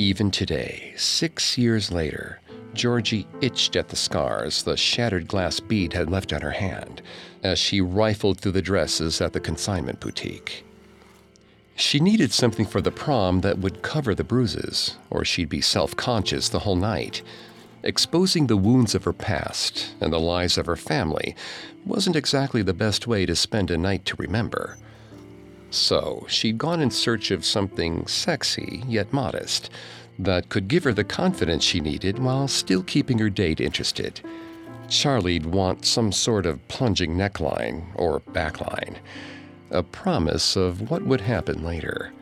Even 0.00 0.30
today, 0.30 0.94
six 0.96 1.58
years 1.58 1.92
later, 1.92 2.40
Georgie 2.72 3.26
itched 3.42 3.76
at 3.76 3.90
the 3.90 3.96
scars 3.96 4.62
the 4.62 4.74
shattered 4.74 5.28
glass 5.28 5.60
bead 5.60 5.92
had 5.92 6.08
left 6.08 6.32
on 6.32 6.40
her 6.40 6.52
hand 6.52 7.02
as 7.42 7.58
she 7.58 7.82
rifled 7.82 8.40
through 8.40 8.52
the 8.52 8.62
dresses 8.62 9.20
at 9.20 9.34
the 9.34 9.40
consignment 9.40 10.00
boutique. 10.00 10.64
She 11.76 12.00
needed 12.00 12.32
something 12.32 12.64
for 12.64 12.80
the 12.80 12.90
prom 12.90 13.42
that 13.42 13.58
would 13.58 13.82
cover 13.82 14.14
the 14.14 14.24
bruises, 14.24 14.96
or 15.10 15.22
she'd 15.22 15.50
be 15.50 15.60
self 15.60 15.94
conscious 15.96 16.48
the 16.48 16.60
whole 16.60 16.76
night. 16.76 17.20
Exposing 17.82 18.46
the 18.46 18.56
wounds 18.56 18.94
of 18.94 19.04
her 19.04 19.12
past 19.12 19.94
and 20.00 20.10
the 20.10 20.18
lies 20.18 20.56
of 20.56 20.64
her 20.64 20.76
family 20.76 21.36
wasn't 21.84 22.16
exactly 22.16 22.62
the 22.62 22.72
best 22.72 23.06
way 23.06 23.26
to 23.26 23.36
spend 23.36 23.70
a 23.70 23.76
night 23.76 24.06
to 24.06 24.16
remember. 24.16 24.78
So 25.70 26.26
she'd 26.28 26.58
gone 26.58 26.80
in 26.80 26.90
search 26.90 27.30
of 27.30 27.44
something 27.44 28.06
sexy 28.06 28.82
yet 28.86 29.12
modest 29.12 29.70
that 30.18 30.48
could 30.48 30.68
give 30.68 30.84
her 30.84 30.92
the 30.92 31.04
confidence 31.04 31.64
she 31.64 31.80
needed 31.80 32.18
while 32.18 32.48
still 32.48 32.82
keeping 32.82 33.18
her 33.18 33.30
date 33.30 33.60
interested. 33.60 34.20
Charlie'd 34.88 35.46
want 35.46 35.86
some 35.86 36.10
sort 36.10 36.46
of 36.46 36.66
plunging 36.68 37.16
neckline 37.16 37.84
or 37.94 38.20
backline, 38.20 38.96
a 39.70 39.82
promise 39.82 40.56
of 40.56 40.90
what 40.90 41.02
would 41.02 41.20
happen 41.20 41.64
later. 41.64 42.12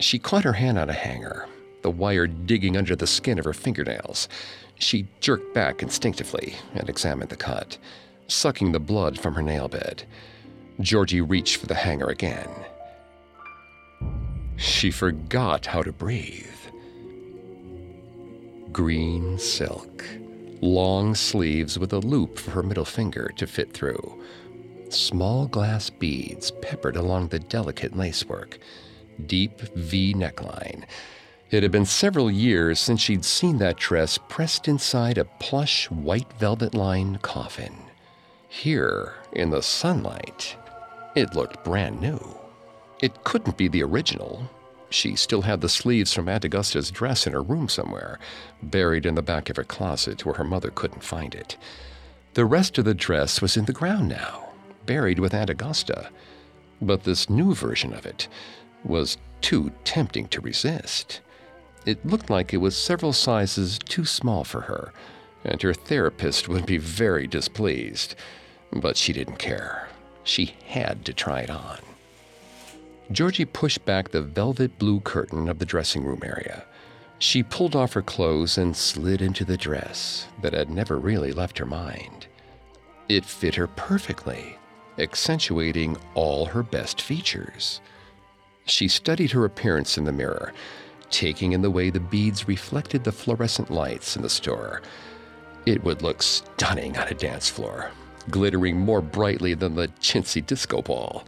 She 0.00 0.18
caught 0.18 0.44
her 0.44 0.54
hand 0.54 0.78
on 0.78 0.90
a 0.90 0.94
hanger, 0.94 1.46
the 1.82 1.90
wire 1.90 2.26
digging 2.26 2.76
under 2.76 2.96
the 2.96 3.06
skin 3.06 3.38
of 3.38 3.44
her 3.44 3.52
fingernails. 3.52 4.28
She 4.74 5.06
jerked 5.20 5.54
back 5.54 5.82
instinctively 5.82 6.56
and 6.74 6.88
examined 6.88 7.30
the 7.30 7.36
cut, 7.36 7.78
sucking 8.26 8.72
the 8.72 8.80
blood 8.80 9.18
from 9.18 9.34
her 9.34 9.42
nail 9.42 9.68
bed. 9.68 10.02
Georgie 10.82 11.20
reached 11.20 11.56
for 11.56 11.66
the 11.66 11.74
hanger 11.74 12.06
again. 12.06 12.50
She 14.56 14.90
forgot 14.90 15.66
how 15.66 15.82
to 15.82 15.92
breathe. 15.92 16.46
Green 18.72 19.38
silk, 19.38 20.04
long 20.60 21.14
sleeves 21.14 21.78
with 21.78 21.92
a 21.92 21.98
loop 21.98 22.38
for 22.38 22.50
her 22.50 22.62
middle 22.62 22.84
finger 22.84 23.30
to 23.36 23.46
fit 23.46 23.72
through, 23.72 24.22
small 24.88 25.46
glass 25.46 25.88
beads 25.88 26.50
peppered 26.62 26.96
along 26.96 27.28
the 27.28 27.38
delicate 27.38 27.96
lacework, 27.96 28.58
deep 29.26 29.60
V 29.60 30.14
neckline. 30.14 30.84
It 31.50 31.62
had 31.62 31.70
been 31.70 31.86
several 31.86 32.30
years 32.30 32.80
since 32.80 33.00
she'd 33.00 33.24
seen 33.24 33.58
that 33.58 33.76
dress 33.76 34.18
pressed 34.28 34.68
inside 34.68 35.18
a 35.18 35.26
plush 35.26 35.90
white 35.90 36.32
velvet 36.38 36.74
lined 36.74 37.22
coffin. 37.22 37.76
Here, 38.48 39.14
in 39.32 39.50
the 39.50 39.62
sunlight, 39.62 40.56
it 41.14 41.34
looked 41.34 41.64
brand 41.64 42.00
new. 42.00 42.20
It 43.00 43.24
couldn't 43.24 43.56
be 43.56 43.68
the 43.68 43.82
original. 43.82 44.48
She 44.90 45.16
still 45.16 45.42
had 45.42 45.60
the 45.60 45.68
sleeves 45.68 46.12
from 46.12 46.28
Aunt 46.28 46.44
Augusta's 46.44 46.90
dress 46.90 47.26
in 47.26 47.32
her 47.32 47.42
room 47.42 47.68
somewhere, 47.68 48.18
buried 48.62 49.06
in 49.06 49.14
the 49.14 49.22
back 49.22 49.50
of 49.50 49.56
her 49.56 49.64
closet 49.64 50.24
where 50.24 50.34
her 50.36 50.44
mother 50.44 50.70
couldn't 50.70 51.02
find 51.02 51.34
it. 51.34 51.56
The 52.34 52.44
rest 52.44 52.78
of 52.78 52.84
the 52.84 52.94
dress 52.94 53.42
was 53.42 53.56
in 53.56 53.66
the 53.66 53.72
ground 53.72 54.08
now, 54.08 54.50
buried 54.86 55.18
with 55.18 55.34
Aunt 55.34 55.50
Augusta. 55.50 56.10
But 56.80 57.04
this 57.04 57.28
new 57.28 57.54
version 57.54 57.92
of 57.92 58.06
it 58.06 58.28
was 58.84 59.18
too 59.40 59.72
tempting 59.84 60.28
to 60.28 60.40
resist. 60.40 61.20
It 61.84 62.04
looked 62.06 62.30
like 62.30 62.54
it 62.54 62.58
was 62.58 62.76
several 62.76 63.12
sizes 63.12 63.78
too 63.78 64.04
small 64.04 64.44
for 64.44 64.62
her, 64.62 64.92
and 65.44 65.60
her 65.62 65.74
therapist 65.74 66.48
would 66.48 66.64
be 66.64 66.78
very 66.78 67.26
displeased. 67.26 68.14
But 68.72 68.96
she 68.96 69.12
didn't 69.12 69.38
care. 69.38 69.88
She 70.24 70.54
had 70.66 71.04
to 71.04 71.12
try 71.12 71.40
it 71.40 71.50
on. 71.50 71.78
Georgie 73.10 73.44
pushed 73.44 73.84
back 73.84 74.10
the 74.10 74.22
velvet 74.22 74.78
blue 74.78 75.00
curtain 75.00 75.48
of 75.48 75.58
the 75.58 75.66
dressing 75.66 76.04
room 76.04 76.20
area. 76.22 76.64
She 77.18 77.42
pulled 77.42 77.76
off 77.76 77.92
her 77.92 78.02
clothes 78.02 78.58
and 78.58 78.76
slid 78.76 79.22
into 79.22 79.44
the 79.44 79.56
dress 79.56 80.26
that 80.40 80.54
had 80.54 80.70
never 80.70 80.98
really 80.98 81.32
left 81.32 81.58
her 81.58 81.66
mind. 81.66 82.26
It 83.08 83.24
fit 83.24 83.54
her 83.56 83.66
perfectly, 83.66 84.58
accentuating 84.98 85.96
all 86.14 86.46
her 86.46 86.62
best 86.62 87.00
features. 87.00 87.80
She 88.64 88.88
studied 88.88 89.32
her 89.32 89.44
appearance 89.44 89.98
in 89.98 90.04
the 90.04 90.12
mirror, 90.12 90.52
taking 91.10 91.52
in 91.52 91.62
the 91.62 91.70
way 91.70 91.90
the 91.90 92.00
beads 92.00 92.48
reflected 92.48 93.04
the 93.04 93.12
fluorescent 93.12 93.70
lights 93.70 94.16
in 94.16 94.22
the 94.22 94.30
store. 94.30 94.82
It 95.66 95.84
would 95.84 96.02
look 96.02 96.22
stunning 96.22 96.96
on 96.96 97.08
a 97.08 97.14
dance 97.14 97.48
floor, 97.48 97.90
glittering 98.30 98.78
more 98.78 99.00
brightly 99.00 99.54
than 99.54 99.74
the 99.74 99.88
chintzy 100.00 100.44
disco 100.44 100.82
ball. 100.82 101.24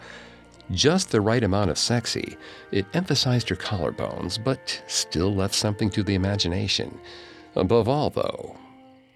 Just 0.71 1.11
the 1.11 1.21
right 1.21 1.45
amount 1.45 1.71
of 1.71 1.79
sexy, 1.79 2.37
it 2.73 2.87
emphasized 2.95 3.49
her 3.51 3.57
collarbones, 3.57 4.43
but 4.43 4.83
still 4.87 5.35
left 5.35 5.55
something 5.55 5.91
to 5.91 6.03
the 6.03 6.15
imagination. 6.15 6.99
Above 7.55 7.89
all, 7.89 8.11
though, 8.11 8.57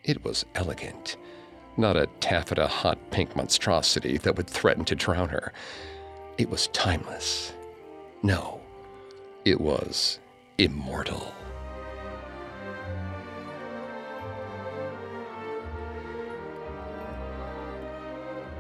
it 0.05 0.23
was 0.25 0.45
elegant. 0.55 1.17
Not 1.77 1.97
a 1.97 2.09
taffeta 2.21 2.67
hot 2.67 2.99
pink 3.11 3.35
monstrosity 3.37 4.19
that 4.19 4.37
would 4.37 4.49
threaten 4.49 4.85
to 4.87 4.95
drown 4.95 5.29
her. 5.29 5.53
It 6.37 6.51
was 6.51 6.69
timeless. 6.69 7.53
No, 8.23 8.61
it 9.45 9.61
was 9.61 10.19
immortal. 10.59 11.33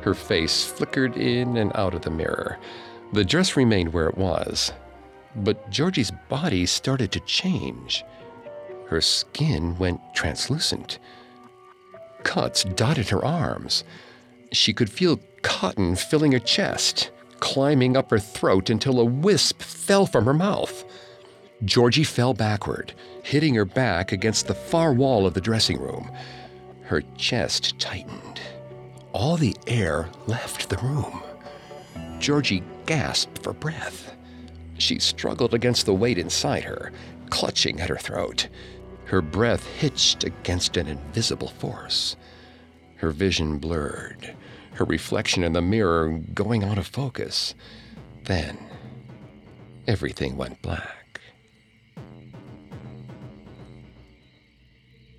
Her 0.08 0.14
face 0.14 0.64
flickered 0.64 1.18
in 1.18 1.58
and 1.58 1.70
out 1.74 1.92
of 1.92 2.00
the 2.00 2.10
mirror. 2.10 2.56
The 3.12 3.26
dress 3.26 3.58
remained 3.58 3.92
where 3.92 4.08
it 4.08 4.16
was, 4.16 4.72
but 5.36 5.68
Georgie's 5.68 6.10
body 6.30 6.64
started 6.64 7.12
to 7.12 7.20
change. 7.20 8.06
Her 8.86 9.02
skin 9.02 9.76
went 9.76 10.00
translucent. 10.14 10.98
Cuts 12.22 12.64
dotted 12.64 13.10
her 13.10 13.22
arms. 13.22 13.84
She 14.50 14.72
could 14.72 14.88
feel 14.88 15.20
cotton 15.42 15.94
filling 15.94 16.32
her 16.32 16.38
chest, 16.38 17.10
climbing 17.40 17.94
up 17.94 18.10
her 18.10 18.18
throat 18.18 18.70
until 18.70 19.00
a 19.00 19.04
wisp 19.04 19.60
fell 19.60 20.06
from 20.06 20.24
her 20.24 20.32
mouth. 20.32 20.86
Georgie 21.66 22.02
fell 22.02 22.32
backward, 22.32 22.94
hitting 23.22 23.54
her 23.56 23.66
back 23.66 24.10
against 24.10 24.46
the 24.46 24.54
far 24.54 24.94
wall 24.94 25.26
of 25.26 25.34
the 25.34 25.42
dressing 25.42 25.78
room. 25.78 26.10
Her 26.84 27.02
chest 27.18 27.78
tightened 27.78 28.27
all 29.18 29.36
the 29.36 29.56
air 29.66 30.08
left 30.28 30.68
the 30.68 30.76
room. 30.76 31.20
Georgie 32.20 32.62
gasped 32.86 33.42
for 33.42 33.52
breath. 33.52 34.14
She 34.78 35.00
struggled 35.00 35.54
against 35.54 35.86
the 35.86 35.92
weight 35.92 36.18
inside 36.18 36.62
her, 36.62 36.92
clutching 37.28 37.80
at 37.80 37.88
her 37.88 37.96
throat. 37.96 38.46
Her 39.06 39.20
breath 39.20 39.66
hitched 39.66 40.22
against 40.22 40.76
an 40.76 40.86
invisible 40.86 41.48
force. 41.48 42.14
Her 42.98 43.10
vision 43.10 43.58
blurred, 43.58 44.36
her 44.74 44.84
reflection 44.84 45.42
in 45.42 45.52
the 45.52 45.62
mirror 45.62 46.20
going 46.32 46.62
out 46.62 46.78
of 46.78 46.86
focus. 46.86 47.56
Then, 48.22 48.56
everything 49.88 50.36
went 50.36 50.62
black. 50.62 51.20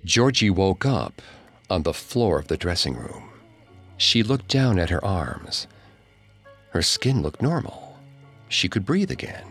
Georgie 0.06 0.48
woke 0.48 0.86
up 0.86 1.20
on 1.68 1.82
the 1.82 1.92
floor 1.92 2.38
of 2.38 2.48
the 2.48 2.56
dressing 2.56 2.96
room. 2.96 3.29
She 4.00 4.22
looked 4.22 4.48
down 4.48 4.78
at 4.78 4.88
her 4.88 5.04
arms. 5.04 5.66
Her 6.70 6.80
skin 6.80 7.20
looked 7.20 7.42
normal. 7.42 7.98
She 8.48 8.66
could 8.66 8.86
breathe 8.86 9.10
again. 9.10 9.44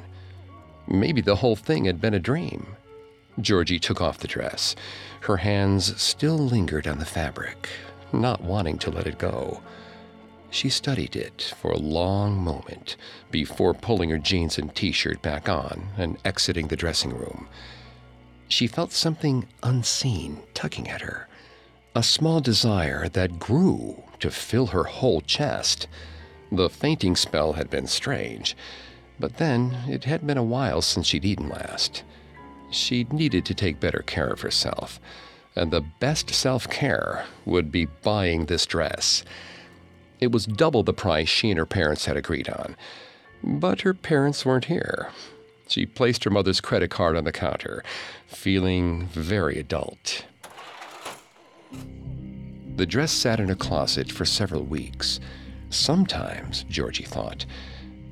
Maybe 0.88 1.22
the 1.22 1.36
whole 1.36 1.56
thing 1.56 1.86
had 1.86 2.02
been 2.02 2.16
a 2.16 2.20
dream. 2.20 2.76
Georgie 3.40 3.78
took 3.78 4.02
off 4.02 4.18
the 4.18 4.28
dress. 4.28 4.76
Her 5.22 5.38
hands 5.38 6.02
still 6.02 6.36
lingered 6.36 6.88
on 6.88 6.98
the 6.98 7.06
fabric, 7.06 7.70
not 8.12 8.42
wanting 8.42 8.80
to 8.80 8.90
let 8.90 9.06
it 9.06 9.20
go. 9.20 9.62
She 10.50 10.70
studied 10.70 11.16
it 11.16 11.54
for 11.62 11.70
a 11.70 11.78
long 11.78 12.36
moment 12.36 12.98
before 13.30 13.76
pulling 13.76 14.10
her 14.10 14.18
jeans 14.18 14.58
and 14.58 14.74
t 14.74 14.92
shirt 14.92 15.22
back 15.22 15.48
on 15.48 15.90
and 15.96 16.18
exiting 16.26 16.70
the 16.70 16.76
dressing 16.76 17.16
room. 17.16 17.48
She 18.48 18.66
felt 18.66 18.94
something 18.94 19.48
unseen 19.62 20.40
tugging 20.56 20.90
at 20.90 21.02
her, 21.02 21.29
a 21.96 22.04
small 22.04 22.40
desire 22.40 23.10
that 23.10 23.40
grew 23.40 24.04
to 24.20 24.30
fill 24.30 24.68
her 24.68 24.84
whole 24.84 25.22
chest. 25.22 25.88
The 26.52 26.70
fainting 26.70 27.16
spell 27.16 27.54
had 27.54 27.70
been 27.70 27.88
strange, 27.88 28.56
but 29.20 29.38
then 29.38 29.78
it 29.88 30.04
had 30.04 30.26
been 30.26 30.38
a 30.38 30.44
while 30.44 30.82
since 30.82 31.08
she'd 31.08 31.26
eaten 31.26 31.50
last. 31.50 32.04
She 32.72 33.06
needed 33.12 33.46
to 33.46 33.54
take 33.54 33.80
better 33.80 34.04
care 34.06 34.28
of 34.28 34.42
herself, 34.42 35.00
and 35.56 35.72
the 35.72 35.82
best 35.82 36.30
self 36.30 36.70
care 36.70 37.26
would 37.46 37.72
be 37.72 37.86
buying 37.86 38.46
this 38.46 38.66
dress. 38.66 39.24
It 40.20 40.32
was 40.32 40.46
double 40.46 40.84
the 40.84 40.94
price 40.94 41.30
she 41.30 41.50
and 41.50 41.58
her 41.58 41.66
parents 41.66 42.06
had 42.06 42.18
agreed 42.18 42.50
on. 42.50 42.76
But 43.44 43.82
her 43.82 43.94
parents 43.94 44.46
weren't 44.46 44.66
here. 44.66 45.10
She 45.68 45.86
placed 45.86 46.24
her 46.24 46.30
mother's 46.30 46.62
credit 46.62 46.90
card 46.90 47.16
on 47.16 47.24
the 47.24 47.32
counter, 47.32 47.84
feeling 48.28 49.08
very 49.08 49.58
adult. 49.58 50.26
The 52.76 52.86
dress 52.86 53.12
sat 53.12 53.40
in 53.40 53.50
a 53.50 53.56
closet 53.56 54.12
for 54.12 54.24
several 54.26 54.64
weeks. 54.64 55.20
Sometimes, 55.70 56.64
Georgie 56.70 57.04
thought, 57.04 57.46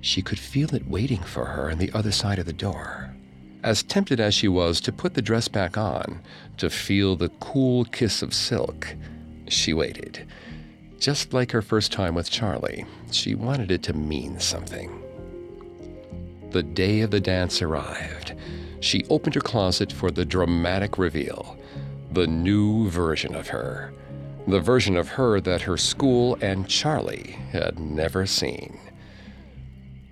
she 0.02 0.22
could 0.22 0.40
feel 0.40 0.76
it 0.76 0.88
waiting 0.88 1.24
for 1.24 1.46
her 1.46 1.72
on 1.72 1.78
the 1.78 1.92
other 1.94 2.12
side 2.12 2.40
of 2.40 2.46
the 2.46 2.54
door. 2.54 3.16
As 3.64 3.82
tempted 3.84 4.20
as 4.20 4.34
she 4.34 4.48
was 4.48 4.80
to 4.82 4.92
put 4.92 5.14
the 5.14 5.22
dress 5.22 5.48
back 5.48 5.78
on, 5.78 6.22
to 6.58 6.70
feel 6.70 7.16
the 7.16 7.30
cool 7.40 7.86
kiss 7.86 8.22
of 8.22 8.34
silk, 8.34 8.96
she 9.48 9.74
waited. 9.74 10.28
Just 11.00 11.34
like 11.34 11.52
her 11.52 11.62
first 11.62 11.92
time 11.92 12.14
with 12.16 12.30
Charlie, 12.30 12.86
she 13.12 13.36
wanted 13.36 13.72
it 13.72 13.84
to 13.84 13.94
mean 13.94 14.40
something. 14.40 15.04
The 16.52 16.64
day 16.64 17.02
of 17.02 17.12
the 17.12 17.20
dance 17.20 17.62
arrived. 17.62 18.34
She 18.80 19.06
opened 19.10 19.36
her 19.36 19.42
closet 19.42 19.92
for 19.92 20.12
the 20.12 20.26
dramatic 20.26 20.98
reveal 20.98 21.57
the 22.18 22.28
new 22.28 22.90
version 22.90 23.36
of 23.36 23.48
her. 23.48 23.94
The 24.48 24.60
version 24.60 24.98
of 24.98 25.10
her 25.10 25.40
that 25.42 25.62
her 25.62 25.78
school 25.78 26.38
and 26.42 26.68
Charlie 26.68 27.38
had 27.52 27.80
never 27.80 28.26
seen. 28.26 28.80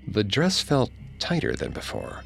The 0.08 0.24
dress 0.24 0.62
felt 0.62 0.92
tighter 1.20 1.56
than 1.56 1.72
before, 1.72 2.24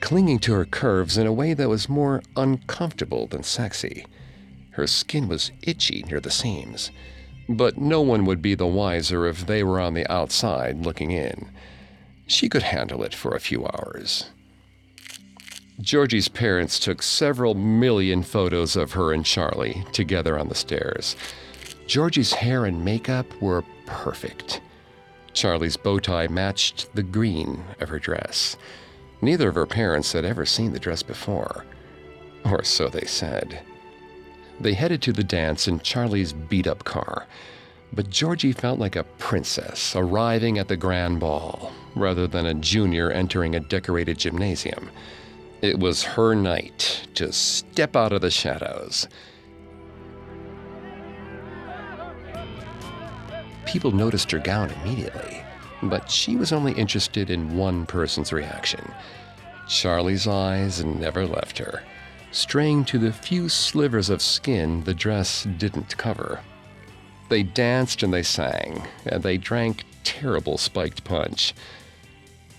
clinging 0.00 0.38
to 0.40 0.52
her 0.54 0.64
curves 0.64 1.16
in 1.16 1.26
a 1.26 1.32
way 1.32 1.54
that 1.54 1.68
was 1.68 1.88
more 1.88 2.22
uncomfortable 2.36 3.26
than 3.26 3.42
sexy. 3.42 4.06
Her 4.72 4.86
skin 4.86 5.28
was 5.28 5.52
itchy 5.62 6.04
near 6.08 6.20
the 6.20 6.30
seams 6.30 6.90
but 7.50 7.78
no 7.78 8.00
one 8.00 8.24
would 8.24 8.40
be 8.40 8.54
the 8.54 8.66
wiser 8.66 9.26
if 9.26 9.46
they 9.46 9.64
were 9.64 9.80
on 9.80 9.94
the 9.94 10.10
outside 10.10 10.86
looking 10.86 11.10
in. 11.10 11.50
She 12.26 12.48
could 12.48 12.62
handle 12.62 13.02
it 13.02 13.12
for 13.12 13.34
a 13.34 13.40
few 13.40 13.66
hours. 13.66 14.26
Georgie's 15.80 16.28
parents 16.28 16.78
took 16.78 17.02
several 17.02 17.54
million 17.54 18.22
photos 18.22 18.76
of 18.76 18.92
her 18.92 19.12
and 19.12 19.24
Charlie 19.24 19.82
together 19.92 20.38
on 20.38 20.48
the 20.48 20.54
stairs. 20.54 21.16
Georgie's 21.86 22.34
hair 22.34 22.66
and 22.66 22.84
makeup 22.84 23.26
were 23.40 23.64
perfect. 23.86 24.60
Charlie's 25.32 25.78
bow 25.78 25.98
tie 25.98 26.28
matched 26.28 26.94
the 26.94 27.02
green 27.02 27.64
of 27.80 27.88
her 27.88 27.98
dress. 27.98 28.58
Neither 29.22 29.48
of 29.48 29.54
her 29.54 29.66
parents 29.66 30.12
had 30.12 30.24
ever 30.24 30.44
seen 30.44 30.72
the 30.72 30.78
dress 30.78 31.02
before, 31.02 31.64
or 32.44 32.62
so 32.62 32.88
they 32.88 33.06
said. 33.06 33.62
They 34.60 34.74
headed 34.74 35.00
to 35.02 35.12
the 35.12 35.24
dance 35.24 35.66
in 35.66 35.80
Charlie's 35.80 36.34
beat 36.34 36.66
up 36.66 36.84
car, 36.84 37.26
but 37.92 38.10
Georgie 38.10 38.52
felt 38.52 38.78
like 38.78 38.96
a 38.96 39.04
princess 39.18 39.96
arriving 39.96 40.58
at 40.58 40.68
the 40.68 40.76
grand 40.76 41.20
ball 41.20 41.72
rather 41.94 42.26
than 42.26 42.44
a 42.44 42.54
junior 42.54 43.10
entering 43.10 43.54
a 43.54 43.60
decorated 43.60 44.18
gymnasium. 44.18 44.90
It 45.62 45.78
was 45.78 46.02
her 46.02 46.34
night 46.34 47.08
to 47.14 47.32
step 47.32 47.96
out 47.96 48.12
of 48.12 48.20
the 48.20 48.30
shadows. 48.30 49.08
People 53.66 53.92
noticed 53.92 54.30
her 54.32 54.38
gown 54.38 54.70
immediately, 54.70 55.44
but 55.82 56.10
she 56.10 56.36
was 56.36 56.52
only 56.52 56.72
interested 56.72 57.30
in 57.30 57.56
one 57.56 57.86
person's 57.86 58.32
reaction. 58.32 58.92
Charlie's 59.68 60.26
eyes 60.26 60.84
never 60.84 61.26
left 61.26 61.58
her 61.58 61.82
straying 62.32 62.84
to 62.84 62.98
the 62.98 63.12
few 63.12 63.48
slivers 63.48 64.08
of 64.08 64.22
skin 64.22 64.84
the 64.84 64.94
dress 64.94 65.44
didn't 65.58 65.96
cover. 65.96 66.40
They 67.28 67.42
danced 67.42 68.02
and 68.02 68.12
they 68.12 68.22
sang, 68.22 68.86
and 69.06 69.22
they 69.22 69.36
drank 69.36 69.84
terrible 70.04 70.58
spiked 70.58 71.04
punch. 71.04 71.54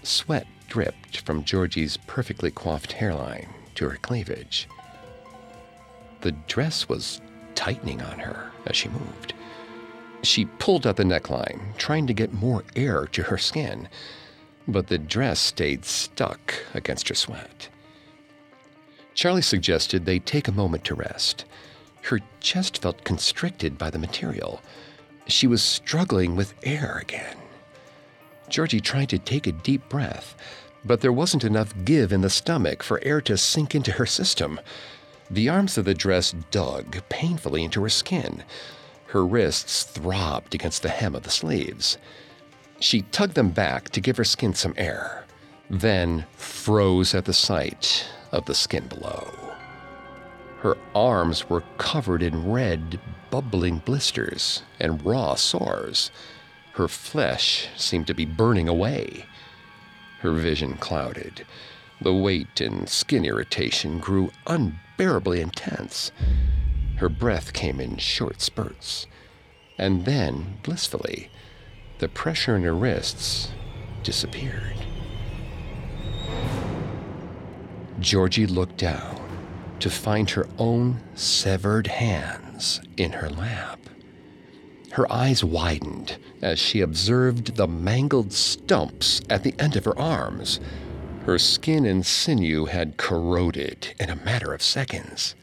Sweat 0.04 0.48
dripped 0.72 1.18
from 1.26 1.44
Georgie's 1.44 1.98
perfectly 2.08 2.50
coiffed 2.50 2.94
hairline 2.94 3.50
to 3.76 3.90
her 3.90 3.98
cleavage. 3.98 4.70
The 6.22 6.32
dress 6.32 6.88
was 6.88 7.20
tightening 7.56 8.02
on 8.02 8.20
her 8.20 8.52
as 8.66 8.78
she 8.78 8.88
moved. 8.88 9.34
She 10.24 10.46
pulled 10.46 10.88
at 10.88 10.96
the 10.96 11.04
neckline, 11.04 11.76
trying 11.76 12.08
to 12.08 12.14
get 12.14 12.32
more 12.32 12.64
air 12.74 13.06
to 13.08 13.24
her 13.24 13.38
skin, 13.38 13.90
but 14.66 14.88
the 14.88 14.98
dress 14.98 15.42
stayed 15.42 15.84
stuck 15.84 16.54
against 16.74 17.10
her 17.10 17.16
sweat. 17.16 17.68
Charlie 19.14 19.42
suggested 19.42 20.06
they 20.06 20.20
take 20.20 20.48
a 20.48 20.54
moment 20.54 20.86
to 20.86 20.96
rest. 20.96 21.44
Her 22.04 22.20
chest 22.40 22.82
felt 22.82 23.04
constricted 23.04 23.78
by 23.78 23.90
the 23.90 24.00
material. 24.00 24.62
She 25.28 25.48
was 25.48 25.62
struggling 25.62 26.38
with 26.38 26.54
air 26.64 26.98
again. 27.02 27.36
Georgie 28.48 28.82
tried 28.82 29.10
to 29.10 29.18
take 29.18 29.48
a 29.48 29.52
deep 29.54 29.88
breath, 29.88 30.36
but 30.84 31.02
there 31.02 31.14
wasn't 31.14 31.44
enough 31.44 31.74
give 31.86 32.12
in 32.12 32.22
the 32.22 32.30
stomach 32.30 32.84
for 32.84 33.04
air 33.04 33.22
to 33.22 33.38
sink 33.38 33.76
into 33.76 33.94
her 33.94 34.06
system. 34.06 34.60
The 35.30 35.50
arms 35.50 35.78
of 35.78 35.86
the 35.86 35.94
dress 35.94 36.34
dug 36.52 37.02
painfully 37.10 37.64
into 37.64 37.82
her 37.82 37.90
skin. 37.90 38.44
Her 39.08 39.26
wrists 39.26 39.84
throbbed 39.84 40.56
against 40.56 40.82
the 40.82 40.90
hem 40.90 41.16
of 41.16 41.24
the 41.24 41.30
sleeves. 41.30 41.98
She 42.80 43.04
tugged 43.04 43.36
them 43.36 43.52
back 43.52 43.90
to 43.90 44.02
give 44.02 44.18
her 44.18 44.24
skin 44.24 44.54
some 44.54 44.74
air, 44.78 45.26
then 45.70 46.26
froze 46.34 47.14
at 47.14 47.26
the 47.26 47.34
sight 47.34 48.08
of 48.32 48.46
the 48.46 48.56
skin 48.56 48.88
below. 48.88 49.30
Her 50.60 50.78
arms 50.94 51.50
were 51.50 51.64
covered 51.78 52.22
in 52.22 52.52
red, 52.52 53.00
bubbling 53.30 53.80
blisters 53.80 54.64
and 54.80 55.04
raw 55.04 55.36
sores. 55.36 56.12
Her 56.74 56.88
flesh 56.88 57.68
seemed 57.76 58.08
to 58.08 58.14
be 58.14 58.26
burning 58.26 58.68
away. 58.68 59.26
Her 60.22 60.32
vision 60.32 60.76
clouded. 60.76 61.46
The 62.00 62.14
weight 62.14 62.62
and 62.62 62.88
skin 62.88 63.26
irritation 63.26 64.00
grew 64.00 64.32
unbearably 64.46 65.42
intense. 65.42 66.12
Her 66.98 67.10
breath 67.10 67.54
came 67.54 67.80
in 67.80 67.98
short 67.98 68.40
spurts. 68.40 69.08
And 69.80 70.06
then, 70.06 70.60
blissfully, 70.62 71.32
the 71.98 72.08
pressure 72.08 72.56
in 72.56 72.64
her 72.64 72.76
wrists 72.76 73.50
disappeared. 74.04 74.78
Georgie 78.00 78.48
looked 78.48 78.78
down 78.78 79.18
to 79.80 79.90
find 79.90 80.30
her 80.32 80.48
own 80.60 81.02
severed 81.16 81.88
hands 81.88 82.80
in 82.98 83.12
her 83.14 83.30
lap. 83.30 83.81
Her 84.92 85.12
eyes 85.12 85.44
widened 85.44 86.18
as 86.42 86.60
she 86.60 86.82
observed 86.82 87.56
the 87.56 87.68
mangled 87.68 88.34
stumps 88.34 89.22
at 89.30 89.44
the 89.44 89.56
end 89.58 89.76
of 89.78 89.86
her 89.86 89.98
arms. 89.98 90.60
Her 91.26 91.40
skin 91.40 91.86
and 91.86 92.06
sinew 92.06 92.66
had 92.66 92.98
corroded 92.98 93.94
in 94.00 94.10
a 94.10 94.18
matter 94.18 94.54
of 94.54 94.62
seconds. 94.62 95.36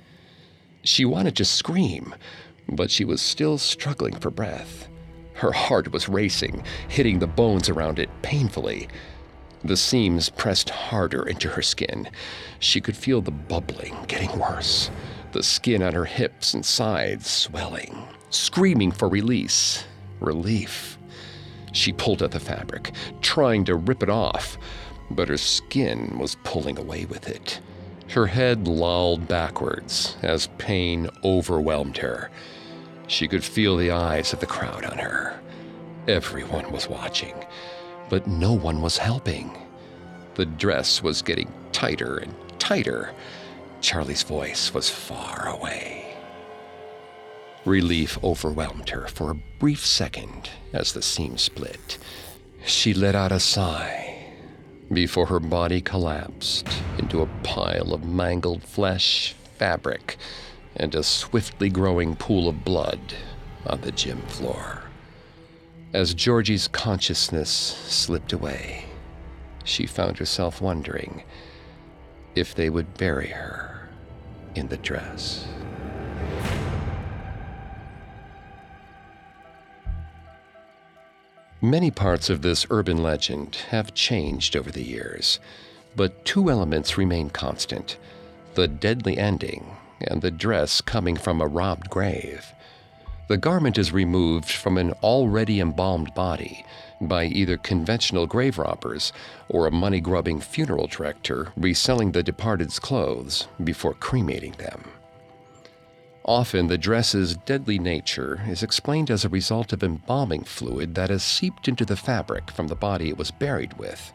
She 0.83 1.05
wanted 1.05 1.35
to 1.37 1.45
scream, 1.45 2.15
but 2.69 2.91
she 2.91 3.05
was 3.05 3.23
still 3.23 3.57
struggling 3.59 4.15
for 4.19 4.31
breath. 4.31 4.89
Her 5.35 5.53
heart 5.53 5.93
was 5.93 6.09
racing, 6.09 6.65
hitting 6.89 7.19
the 7.19 7.27
bones 7.27 7.69
around 7.69 7.99
it 7.99 8.11
painfully. 8.23 8.89
The 9.65 9.77
seams 9.77 10.29
pressed 10.31 10.71
harder 10.71 11.23
into 11.27 11.49
her 11.49 11.63
skin. 11.63 12.11
She 12.59 12.81
could 12.81 12.97
feel 12.97 13.23
the 13.23 13.31
bubbling 13.31 13.97
getting 14.09 14.39
worse, 14.39 14.91
the 15.33 15.43
skin 15.43 15.83
on 15.83 15.95
her 15.95 16.05
hips 16.05 16.55
and 16.55 16.67
sides 16.67 17.31
swelling, 17.31 17.97
screaming 18.31 18.93
for 18.93 19.09
release, 19.09 19.85
relief. 20.21 20.99
She 21.73 21.93
pulled 21.93 22.23
at 22.23 22.31
the 22.31 22.41
fabric, 22.41 22.93
trying 23.21 23.65
to 23.67 23.77
rip 23.77 24.03
it 24.03 24.11
off, 24.11 24.59
but 25.11 25.29
her 25.29 25.37
skin 25.37 26.19
was 26.19 26.37
pulling 26.45 26.79
away 26.79 27.05
with 27.05 27.29
it. 27.29 27.61
Her 28.11 28.27
head 28.27 28.67
lolled 28.67 29.29
backwards 29.29 30.17
as 30.23 30.49
pain 30.59 31.09
overwhelmed 31.25 31.99
her. 31.99 32.31
She 33.07 33.29
could 33.29 33.45
feel 33.45 33.77
the 33.77 33.91
eyes 33.91 34.33
of 34.33 34.41
the 34.41 34.47
crowd 34.47 34.85
on 34.85 34.99
her. 34.99 35.39
Everyone 36.07 36.73
was 36.73 36.89
watching, 36.89 37.35
but 38.09 38.27
no 38.27 38.53
one 38.53 38.81
was 38.81 38.97
helping. 38.99 39.57
The 40.35 40.47
dress 40.47 41.03
was 41.03 41.21
getting 41.21 41.53
tighter 41.73 42.19
and 42.19 42.35
tighter. 42.59 43.13
Charlie's 43.81 44.23
voice 44.23 44.73
was 44.73 44.89
far 44.89 45.49
away. 45.49 45.98
Relief 47.69 48.19
overwhelmed 48.25 48.89
her 48.89 49.07
for 49.09 49.31
a 49.31 49.43
brief 49.59 49.85
second 49.85 50.49
as 50.73 50.95
the 50.95 51.03
seam 51.03 51.37
split. 51.37 51.99
She 52.65 52.95
let 52.95 53.15
out 53.15 53.31
a 53.31 53.39
sigh 53.39 54.27
before 54.91 55.27
her 55.27 55.39
body 55.39 55.83
collapsed 55.83 56.67
into 56.97 57.21
a 57.21 57.29
pile 57.43 57.93
of 57.93 58.05
mangled 58.05 58.63
flesh, 58.63 59.35
fabric, 59.59 60.17
and 60.77 60.95
a 60.95 61.03
swiftly 61.03 61.69
growing 61.69 62.17
pool 62.17 62.49
of 62.49 62.65
blood 62.65 63.01
on 63.67 63.83
the 63.83 63.93
gym 63.93 64.23
floor. 64.23 64.85
As 65.93 66.15
Georgie's 66.15 66.69
consciousness 66.69 67.51
slipped 67.51 68.33
away, 68.33 68.87
she 69.65 69.85
found 69.85 70.17
herself 70.17 70.63
wondering 70.63 71.23
if 72.35 72.55
they 72.55 72.71
would 72.71 72.97
bury 72.97 73.29
her 73.29 73.91
in 74.55 74.69
the 74.69 74.79
dress. 74.79 75.47
Many 81.61 81.91
parts 81.91 82.31
of 82.31 82.43
this 82.43 82.67
urban 82.71 83.03
legend 83.03 83.57
have 83.71 83.93
changed 83.93 84.55
over 84.55 84.71
the 84.71 84.85
years, 84.85 85.41
but 85.97 86.25
two 86.25 86.51
elements 86.51 86.97
remain 86.97 87.31
constant 87.31 87.97
the 88.55 88.69
deadly 88.69 89.19
ending 89.19 89.77
and 90.01 90.23
the 90.23 90.31
dress 90.31 90.81
coming 90.81 91.17
from 91.17 91.41
a 91.41 91.47
robbed 91.49 91.91
grave. 91.91 92.53
The 93.27 93.37
garment 93.37 93.77
is 93.77 93.93
removed 93.93 94.51
from 94.51 94.79
an 94.79 94.93
already 95.03 95.59
embalmed 95.59 96.15
body 96.15 96.65
by 97.01 97.25
either 97.25 97.57
conventional 97.57 98.29
grave 98.29 98.57
robbers 98.57 99.13
or 99.49 99.67
a 99.67 99.73
money 99.73 100.01
grubbing 100.01 100.41
funeral 100.41 100.87
director 100.87 101.53
reselling 101.57 102.13
the 102.13 102.23
departed's 102.23 102.79
clothes 102.79 103.49
before 103.65 103.95
cremating 103.95 104.53
them. 104.53 104.85
Often, 106.29 106.67
the 106.67 106.77
dress's 106.77 107.37
deadly 107.37 107.79
nature 107.79 108.43
is 108.47 108.63
explained 108.63 109.11
as 109.11 109.25
a 109.25 109.31
result 109.31 109.73
of 109.73 109.83
embalming 109.83 110.45
fluid 110.45 110.95
that 110.95 111.09
has 111.09 111.23
seeped 111.23 111.69
into 111.69 111.87
the 111.87 111.97
fabric 111.97 112.51
from 112.51 112.69
the 112.69 112.75
body 112.75 113.09
it 113.09 113.17
was 113.17 113.31
buried 113.31 113.79
with. 113.79 114.13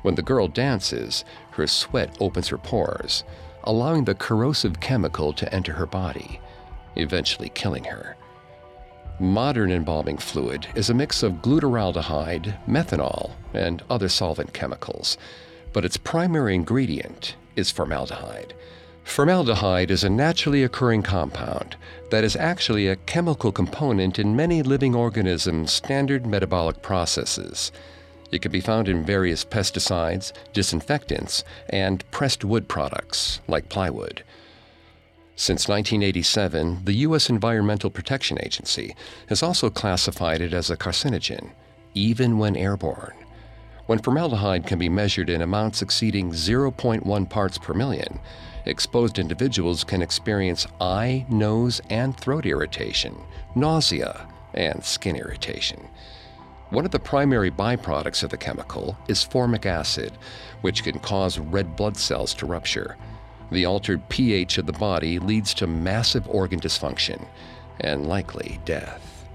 When 0.00 0.14
the 0.14 0.22
girl 0.22 0.48
dances, 0.48 1.22
her 1.50 1.66
sweat 1.66 2.16
opens 2.18 2.48
her 2.48 2.56
pores, 2.56 3.24
allowing 3.62 4.06
the 4.06 4.14
corrosive 4.14 4.80
chemical 4.80 5.34
to 5.34 5.54
enter 5.54 5.74
her 5.74 5.84
body, 5.84 6.40
eventually 6.96 7.50
killing 7.50 7.84
her. 7.84 8.16
Modern 9.20 9.70
embalming 9.70 10.16
fluid 10.16 10.66
is 10.74 10.88
a 10.88 10.94
mix 10.94 11.22
of 11.22 11.42
glutaraldehyde, 11.42 12.56
methanol, 12.66 13.32
and 13.52 13.82
other 13.90 14.08
solvent 14.08 14.54
chemicals, 14.54 15.18
but 15.74 15.84
its 15.84 15.98
primary 15.98 16.54
ingredient 16.54 17.36
is 17.54 17.70
formaldehyde 17.70 18.54
Formaldehyde 19.04 19.90
is 19.90 20.02
a 20.02 20.10
naturally 20.10 20.64
occurring 20.64 21.02
compound 21.02 21.76
that 22.10 22.24
is 22.24 22.34
actually 22.34 22.88
a 22.88 22.96
chemical 22.96 23.52
component 23.52 24.18
in 24.18 24.34
many 24.34 24.62
living 24.62 24.94
organisms' 24.94 25.72
standard 25.72 26.26
metabolic 26.26 26.82
processes. 26.82 27.70
It 28.32 28.42
can 28.42 28.50
be 28.50 28.60
found 28.60 28.88
in 28.88 29.04
various 29.04 29.44
pesticides, 29.44 30.32
disinfectants, 30.52 31.44
and 31.68 32.10
pressed 32.10 32.44
wood 32.44 32.66
products, 32.66 33.40
like 33.46 33.68
plywood. 33.68 34.24
Since 35.36 35.68
1987, 35.68 36.84
the 36.84 36.94
U.S. 37.06 37.28
Environmental 37.28 37.90
Protection 37.90 38.38
Agency 38.42 38.96
has 39.28 39.42
also 39.42 39.70
classified 39.70 40.40
it 40.40 40.52
as 40.52 40.70
a 40.70 40.76
carcinogen, 40.76 41.50
even 41.94 42.38
when 42.38 42.56
airborne. 42.56 43.14
When 43.86 43.98
formaldehyde 43.98 44.66
can 44.66 44.78
be 44.78 44.88
measured 44.88 45.28
in 45.28 45.42
amounts 45.42 45.82
exceeding 45.82 46.30
0.1 46.32 47.28
parts 47.28 47.58
per 47.58 47.74
million, 47.74 48.18
exposed 48.66 49.18
individuals 49.18 49.84
can 49.84 50.02
experience 50.02 50.66
eye, 50.80 51.26
nose, 51.28 51.80
and 51.90 52.16
throat 52.16 52.46
irritation, 52.46 53.16
nausea, 53.54 54.26
and 54.54 54.84
skin 54.84 55.16
irritation. 55.16 55.88
One 56.70 56.84
of 56.84 56.90
the 56.90 56.98
primary 56.98 57.50
byproducts 57.50 58.22
of 58.22 58.30
the 58.30 58.36
chemical 58.36 58.96
is 59.06 59.22
formic 59.22 59.66
acid, 59.66 60.12
which 60.62 60.82
can 60.82 60.98
cause 60.98 61.38
red 61.38 61.76
blood 61.76 61.96
cells 61.96 62.34
to 62.34 62.46
rupture. 62.46 62.96
The 63.50 63.66
altered 63.66 64.08
pH 64.08 64.58
of 64.58 64.66
the 64.66 64.72
body 64.72 65.18
leads 65.18 65.54
to 65.54 65.66
massive 65.66 66.28
organ 66.28 66.60
dysfunction 66.60 67.26
and 67.80 68.06
likely 68.06 68.60
death. 68.64 69.26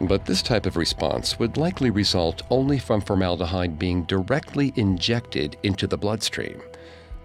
But 0.00 0.24
this 0.24 0.42
type 0.42 0.66
of 0.66 0.76
response 0.76 1.38
would 1.38 1.56
likely 1.56 1.90
result 1.90 2.42
only 2.50 2.78
from 2.78 3.00
formaldehyde 3.00 3.78
being 3.78 4.04
directly 4.04 4.72
injected 4.76 5.56
into 5.62 5.86
the 5.86 5.96
bloodstream. 5.96 6.60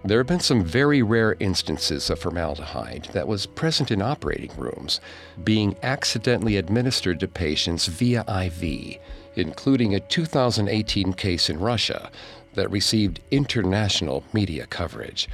There 0.04 0.18
have 0.18 0.26
been 0.26 0.40
some 0.40 0.64
very 0.64 1.00
rare 1.00 1.36
instances 1.38 2.10
of 2.10 2.18
formaldehyde 2.18 3.10
that 3.12 3.28
was 3.28 3.46
present 3.46 3.92
in 3.92 4.02
operating 4.02 4.50
rooms 4.56 5.00
being 5.44 5.76
accidentally 5.80 6.56
administered 6.56 7.20
to 7.20 7.28
patients 7.28 7.86
via 7.86 8.24
IV, 8.28 8.98
including 9.36 9.94
a 9.94 10.00
2018 10.00 11.12
case 11.12 11.48
in 11.48 11.60
Russia 11.60 12.10
that 12.54 12.70
received 12.70 13.20
international 13.30 14.24
media 14.32 14.66
coverage. 14.66 15.28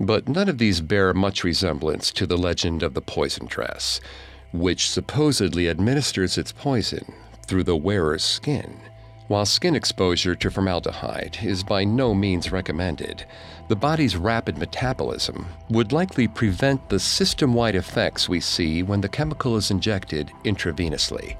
But 0.00 0.28
none 0.28 0.48
of 0.48 0.56
these 0.56 0.80
bear 0.80 1.12
much 1.12 1.44
resemblance 1.44 2.10
to 2.12 2.26
the 2.26 2.38
legend 2.38 2.82
of 2.82 2.94
the 2.94 3.02
poison 3.02 3.46
dress, 3.46 4.00
which 4.50 4.88
supposedly 4.88 5.68
administers 5.68 6.38
its 6.38 6.52
poison 6.52 7.12
through 7.46 7.64
the 7.64 7.76
wearer's 7.76 8.24
skin. 8.24 8.80
While 9.28 9.44
skin 9.44 9.74
exposure 9.74 10.36
to 10.36 10.50
formaldehyde 10.52 11.38
is 11.42 11.64
by 11.64 11.82
no 11.82 12.14
means 12.14 12.52
recommended, 12.52 13.24
the 13.66 13.74
body's 13.74 14.16
rapid 14.16 14.56
metabolism 14.56 15.46
would 15.68 15.90
likely 15.90 16.28
prevent 16.28 16.88
the 16.88 17.00
system 17.00 17.52
wide 17.52 17.74
effects 17.74 18.28
we 18.28 18.38
see 18.38 18.84
when 18.84 19.00
the 19.00 19.08
chemical 19.08 19.56
is 19.56 19.72
injected 19.72 20.30
intravenously. 20.44 21.36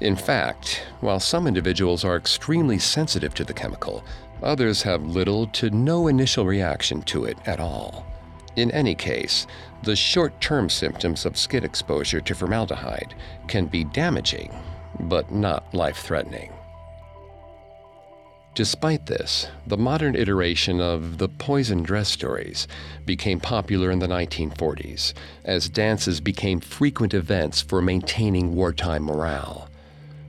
In 0.00 0.16
fact, 0.16 0.84
while 1.00 1.18
some 1.18 1.46
individuals 1.46 2.04
are 2.04 2.18
extremely 2.18 2.78
sensitive 2.78 3.32
to 3.36 3.44
the 3.44 3.54
chemical, 3.54 4.04
others 4.42 4.82
have 4.82 5.06
little 5.06 5.46
to 5.46 5.70
no 5.70 6.08
initial 6.08 6.44
reaction 6.44 7.00
to 7.04 7.24
it 7.24 7.38
at 7.46 7.58
all. 7.58 8.04
In 8.56 8.70
any 8.72 8.94
case, 8.94 9.46
the 9.82 9.96
short 9.96 10.38
term 10.42 10.68
symptoms 10.68 11.24
of 11.24 11.38
skin 11.38 11.64
exposure 11.64 12.20
to 12.20 12.34
formaldehyde 12.34 13.14
can 13.48 13.64
be 13.64 13.82
damaging, 13.82 14.54
but 15.00 15.32
not 15.32 15.72
life 15.72 15.96
threatening. 15.96 16.52
Despite 18.54 19.06
this, 19.06 19.48
the 19.66 19.76
modern 19.76 20.14
iteration 20.14 20.80
of 20.80 21.18
the 21.18 21.28
poison 21.28 21.82
dress 21.82 22.08
stories 22.08 22.68
became 23.04 23.40
popular 23.40 23.90
in 23.90 23.98
the 23.98 24.06
1940s 24.06 25.12
as 25.44 25.68
dances 25.68 26.20
became 26.20 26.60
frequent 26.60 27.14
events 27.14 27.60
for 27.60 27.82
maintaining 27.82 28.54
wartime 28.54 29.02
morale. 29.02 29.68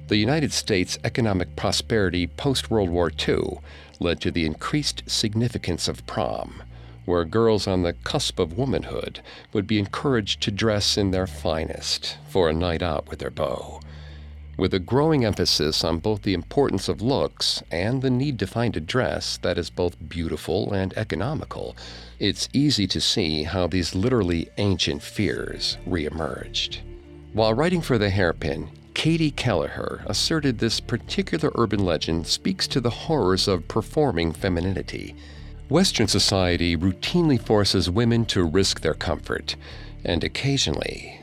The 0.08 0.18
United 0.18 0.54
States' 0.54 0.98
economic 1.04 1.56
prosperity 1.56 2.26
post 2.26 2.72
World 2.72 2.90
War 2.90 3.12
II 3.12 3.60
led 4.00 4.22
to 4.22 4.32
the 4.32 4.48
increased 4.48 5.04
significance 5.06 5.88
of 5.88 6.06
prom, 6.08 6.64
where 7.06 7.26
girls 7.26 7.68
on 7.68 7.84
the 7.84 7.94
cusp 7.94 8.40
of 8.40 8.58
womanhood 8.58 9.20
would 9.54 9.68
be 9.68 9.78
encouraged 9.78 10.42
to 10.42 10.50
dress 10.50 10.98
in 10.98 11.12
their 11.12 11.28
finest 11.28 12.18
for 12.28 12.50
a 12.50 12.54
night 12.54 12.82
out 12.82 13.08
with 13.08 13.20
their 13.20 13.30
beau. 13.30 13.82
With 14.58 14.74
a 14.74 14.80
growing 14.80 15.26
emphasis 15.26 15.84
on 15.84 16.00
both 16.00 16.22
the 16.22 16.34
importance 16.34 16.88
of 16.88 17.02
looks 17.02 17.62
and 17.72 18.02
the 18.02 18.10
need 18.10 18.40
to 18.40 18.48
find 18.48 18.78
a 18.78 18.80
dress 18.80 19.36
that 19.42 19.58
is 19.58 19.70
both 19.70 20.08
beautiful 20.08 20.72
and 20.72 20.98
economical, 20.98 21.76
it's 22.20 22.48
easy 22.54 22.88
to 22.88 23.02
see 23.02 23.44
how 23.44 23.68
these 23.68 23.94
literally 23.94 24.50
ancient 24.58 25.04
fears 25.04 25.78
reemerged. 25.86 26.80
While 27.34 27.54
writing 27.54 27.82
for 27.82 27.98
The 27.98 28.10
Hairpin, 28.10 28.70
Katie 28.94 29.32
Kelleher 29.32 30.06
asserted 30.06 30.58
this 30.58 30.80
particular 30.80 31.52
urban 31.56 31.84
legend 31.84 32.26
speaks 32.26 32.66
to 32.68 32.80
the 32.80 32.90
horrors 32.90 33.50
of 33.50 33.68
performing 33.68 34.32
femininity. 34.32 35.18
Western 35.68 36.08
society 36.08 36.78
routinely 36.78 37.42
forces 37.42 37.90
women 37.90 38.26
to 38.28 38.46
risk 38.46 38.80
their 38.80 38.94
comfort 38.94 39.58
and 40.06 40.24
occasionally 40.24 41.20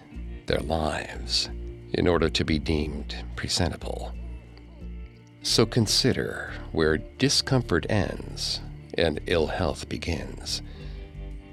their 0.47 0.61
lives 0.61 1.49
in 1.95 2.09
order 2.09 2.29
to 2.29 2.45
be 2.45 2.59
deemed 2.59 3.17
presentable. 3.37 4.13
So 5.43 5.67
consider 5.67 6.53
where 6.73 6.99
discomfort 6.99 7.87
ends 7.91 8.61
and 8.95 9.21
ill 9.27 9.49
health 9.49 9.89
begins. 9.89 10.63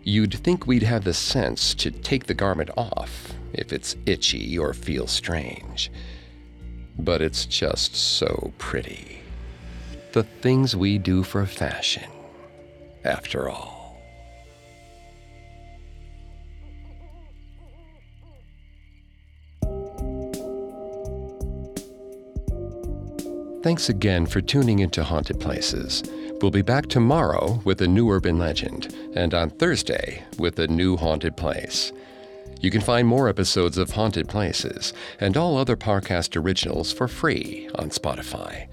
You'd 0.04 0.34
think 0.34 0.66
we'd 0.66 0.84
have 0.84 1.04
the 1.04 1.14
sense 1.14 1.74
to 1.76 1.92
take 1.92 2.26
the 2.26 2.34
garment 2.34 2.70
off 2.78 3.34
if 3.54 3.74
it's 3.74 3.96
itchy 4.06 4.58
or 4.58 4.74
feels 4.74 5.12
strange. 5.12 5.92
But 6.98 7.22
it's 7.22 7.46
just 7.46 7.96
so 7.96 8.54
pretty. 8.58 9.22
The 10.12 10.24
things 10.24 10.76
we 10.76 10.98
do 10.98 11.24
for 11.24 11.46
fashion, 11.46 12.10
after 13.04 13.50
all. 13.50 13.79
Thanks 23.62 23.90
again 23.90 24.26
for 24.26 24.40
tuning 24.40 24.80
into 24.80 25.04
Haunted 25.04 25.42
Places. 25.42 26.02
We'll 26.42 26.50
be 26.50 26.62
back 26.62 26.88
tomorrow 26.88 27.62
with 27.66 27.82
a 27.82 27.88
new 27.90 28.10
urban 28.10 28.40
legend, 28.40 28.96
and 29.16 29.34
on 29.34 29.50
Thursday 29.50 30.24
with 30.38 30.60
a 30.60 30.68
new 30.70 30.96
haunted 30.96 31.36
place. 31.36 31.92
You 32.62 32.72
can 32.72 32.80
find 32.80 33.06
more 33.06 33.28
episodes 33.28 33.78
of 33.78 33.90
Haunted 33.90 34.30
Places 34.30 34.94
and 35.20 35.36
all 35.36 35.58
other 35.58 35.76
Parcast 35.76 36.42
originals 36.42 36.94
for 36.94 37.10
free 37.10 37.70
on 37.76 37.90
Spotify. 37.90 38.70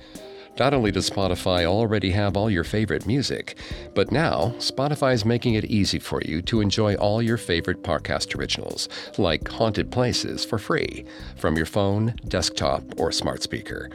Not 0.57 0.73
only 0.73 0.93
does 0.93 1.11
Spotify 1.11 1.65
already 1.65 2.13
have 2.13 2.37
all 2.37 2.49
your 2.49 2.63
favorite 2.63 3.09
music, 3.09 3.59
but 3.93 4.13
now 4.13 4.55
Spotify 4.59 5.15
is 5.15 5.25
making 5.25 5.55
it 5.55 5.65
easy 5.65 5.99
for 5.99 6.23
you 6.23 6.41
to 6.43 6.61
enjoy 6.61 6.95
all 6.95 7.21
your 7.21 7.39
favorite 7.39 7.83
Parcast 7.83 8.39
originals, 8.39 8.89
like 9.19 9.49
Haunted 9.49 9.91
Places, 9.91 10.45
for 10.45 10.59
free 10.59 11.05
from 11.35 11.57
your 11.57 11.67
phone, 11.67 12.15
desktop, 12.29 12.85
or 12.99 13.11
smart 13.11 13.43
speaker. 13.43 13.91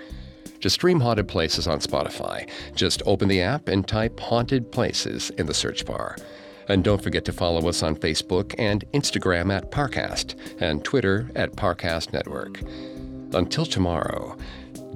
To 0.61 0.69
stream 0.69 0.99
Haunted 0.99 1.27
Places 1.27 1.67
on 1.67 1.79
Spotify, 1.79 2.47
just 2.75 3.01
open 3.07 3.27
the 3.27 3.41
app 3.41 3.67
and 3.67 3.87
type 3.87 4.19
Haunted 4.19 4.71
Places 4.71 5.31
in 5.31 5.47
the 5.47 5.55
search 5.55 5.85
bar. 5.85 6.15
And 6.67 6.83
don't 6.83 7.01
forget 7.01 7.25
to 7.25 7.33
follow 7.33 7.67
us 7.67 7.81
on 7.81 7.95
Facebook 7.95 8.53
and 8.59 8.85
Instagram 8.93 9.51
at 9.51 9.71
Parcast 9.71 10.35
and 10.61 10.85
Twitter 10.85 11.31
at 11.35 11.53
Parcast 11.53 12.13
Network. 12.13 12.61
Until 13.33 13.65
tomorrow, 13.65 14.37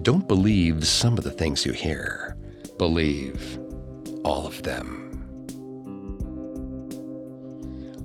don't 0.04 0.28
believe 0.28 0.86
some 0.86 1.18
of 1.18 1.24
the 1.24 1.32
things 1.32 1.66
you 1.66 1.74
hear. 1.74 2.38
Believe 2.78 3.58
all 4.24 4.46
of 4.46 4.62
them. 4.62 5.05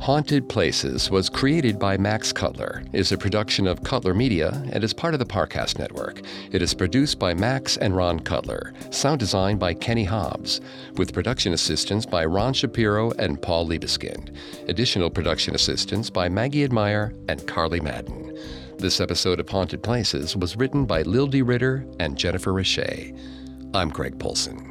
Haunted 0.01 0.49
Places 0.49 1.11
was 1.11 1.29
created 1.29 1.79
by 1.79 1.99
Max 1.99 2.33
Cutler, 2.33 2.83
is 2.95 3.13
a 3.13 3.19
production 3.19 3.67
of 3.67 3.83
Cutler 3.83 4.15
Media, 4.15 4.51
and 4.73 4.83
is 4.83 4.95
part 4.95 5.13
of 5.13 5.21
the 5.21 5.27
Parcast 5.27 5.79
Network. 5.79 6.23
It 6.53 6.63
is 6.63 6.73
produced 6.73 7.19
by 7.19 7.35
Max 7.35 7.77
and 7.77 7.95
Ron 7.95 8.19
Cutler, 8.21 8.73
sound 8.89 9.21
design 9.21 9.59
by 9.59 9.75
Kenny 9.75 10.05
Hobbs, 10.05 10.63
with 10.97 11.13
production 11.13 11.53
assistance 11.53 12.07
by 12.07 12.25
Ron 12.25 12.55
Shapiro 12.55 13.11
and 13.19 13.43
Paul 13.43 13.69
Liebeskind. 13.69 14.35
Additional 14.69 15.11
production 15.11 15.55
assistance 15.55 16.09
by 16.09 16.31
Maggie 16.31 16.65
Admire 16.65 17.13
and 17.29 17.47
Carly 17.47 17.81
Madden. 17.81 18.39
This 18.79 19.03
episode 19.03 19.39
of 19.39 19.51
Haunted 19.51 19.83
Places 19.83 20.35
was 20.35 20.57
written 20.57 20.87
by 20.87 21.03
Lil 21.03 21.27
D. 21.27 21.43
Ritter 21.43 21.87
and 22.01 22.17
Jennifer 22.17 22.55
Richey. 22.55 23.15
I'm 23.75 23.91
Greg 23.91 24.19
Polcyn. 24.19 24.70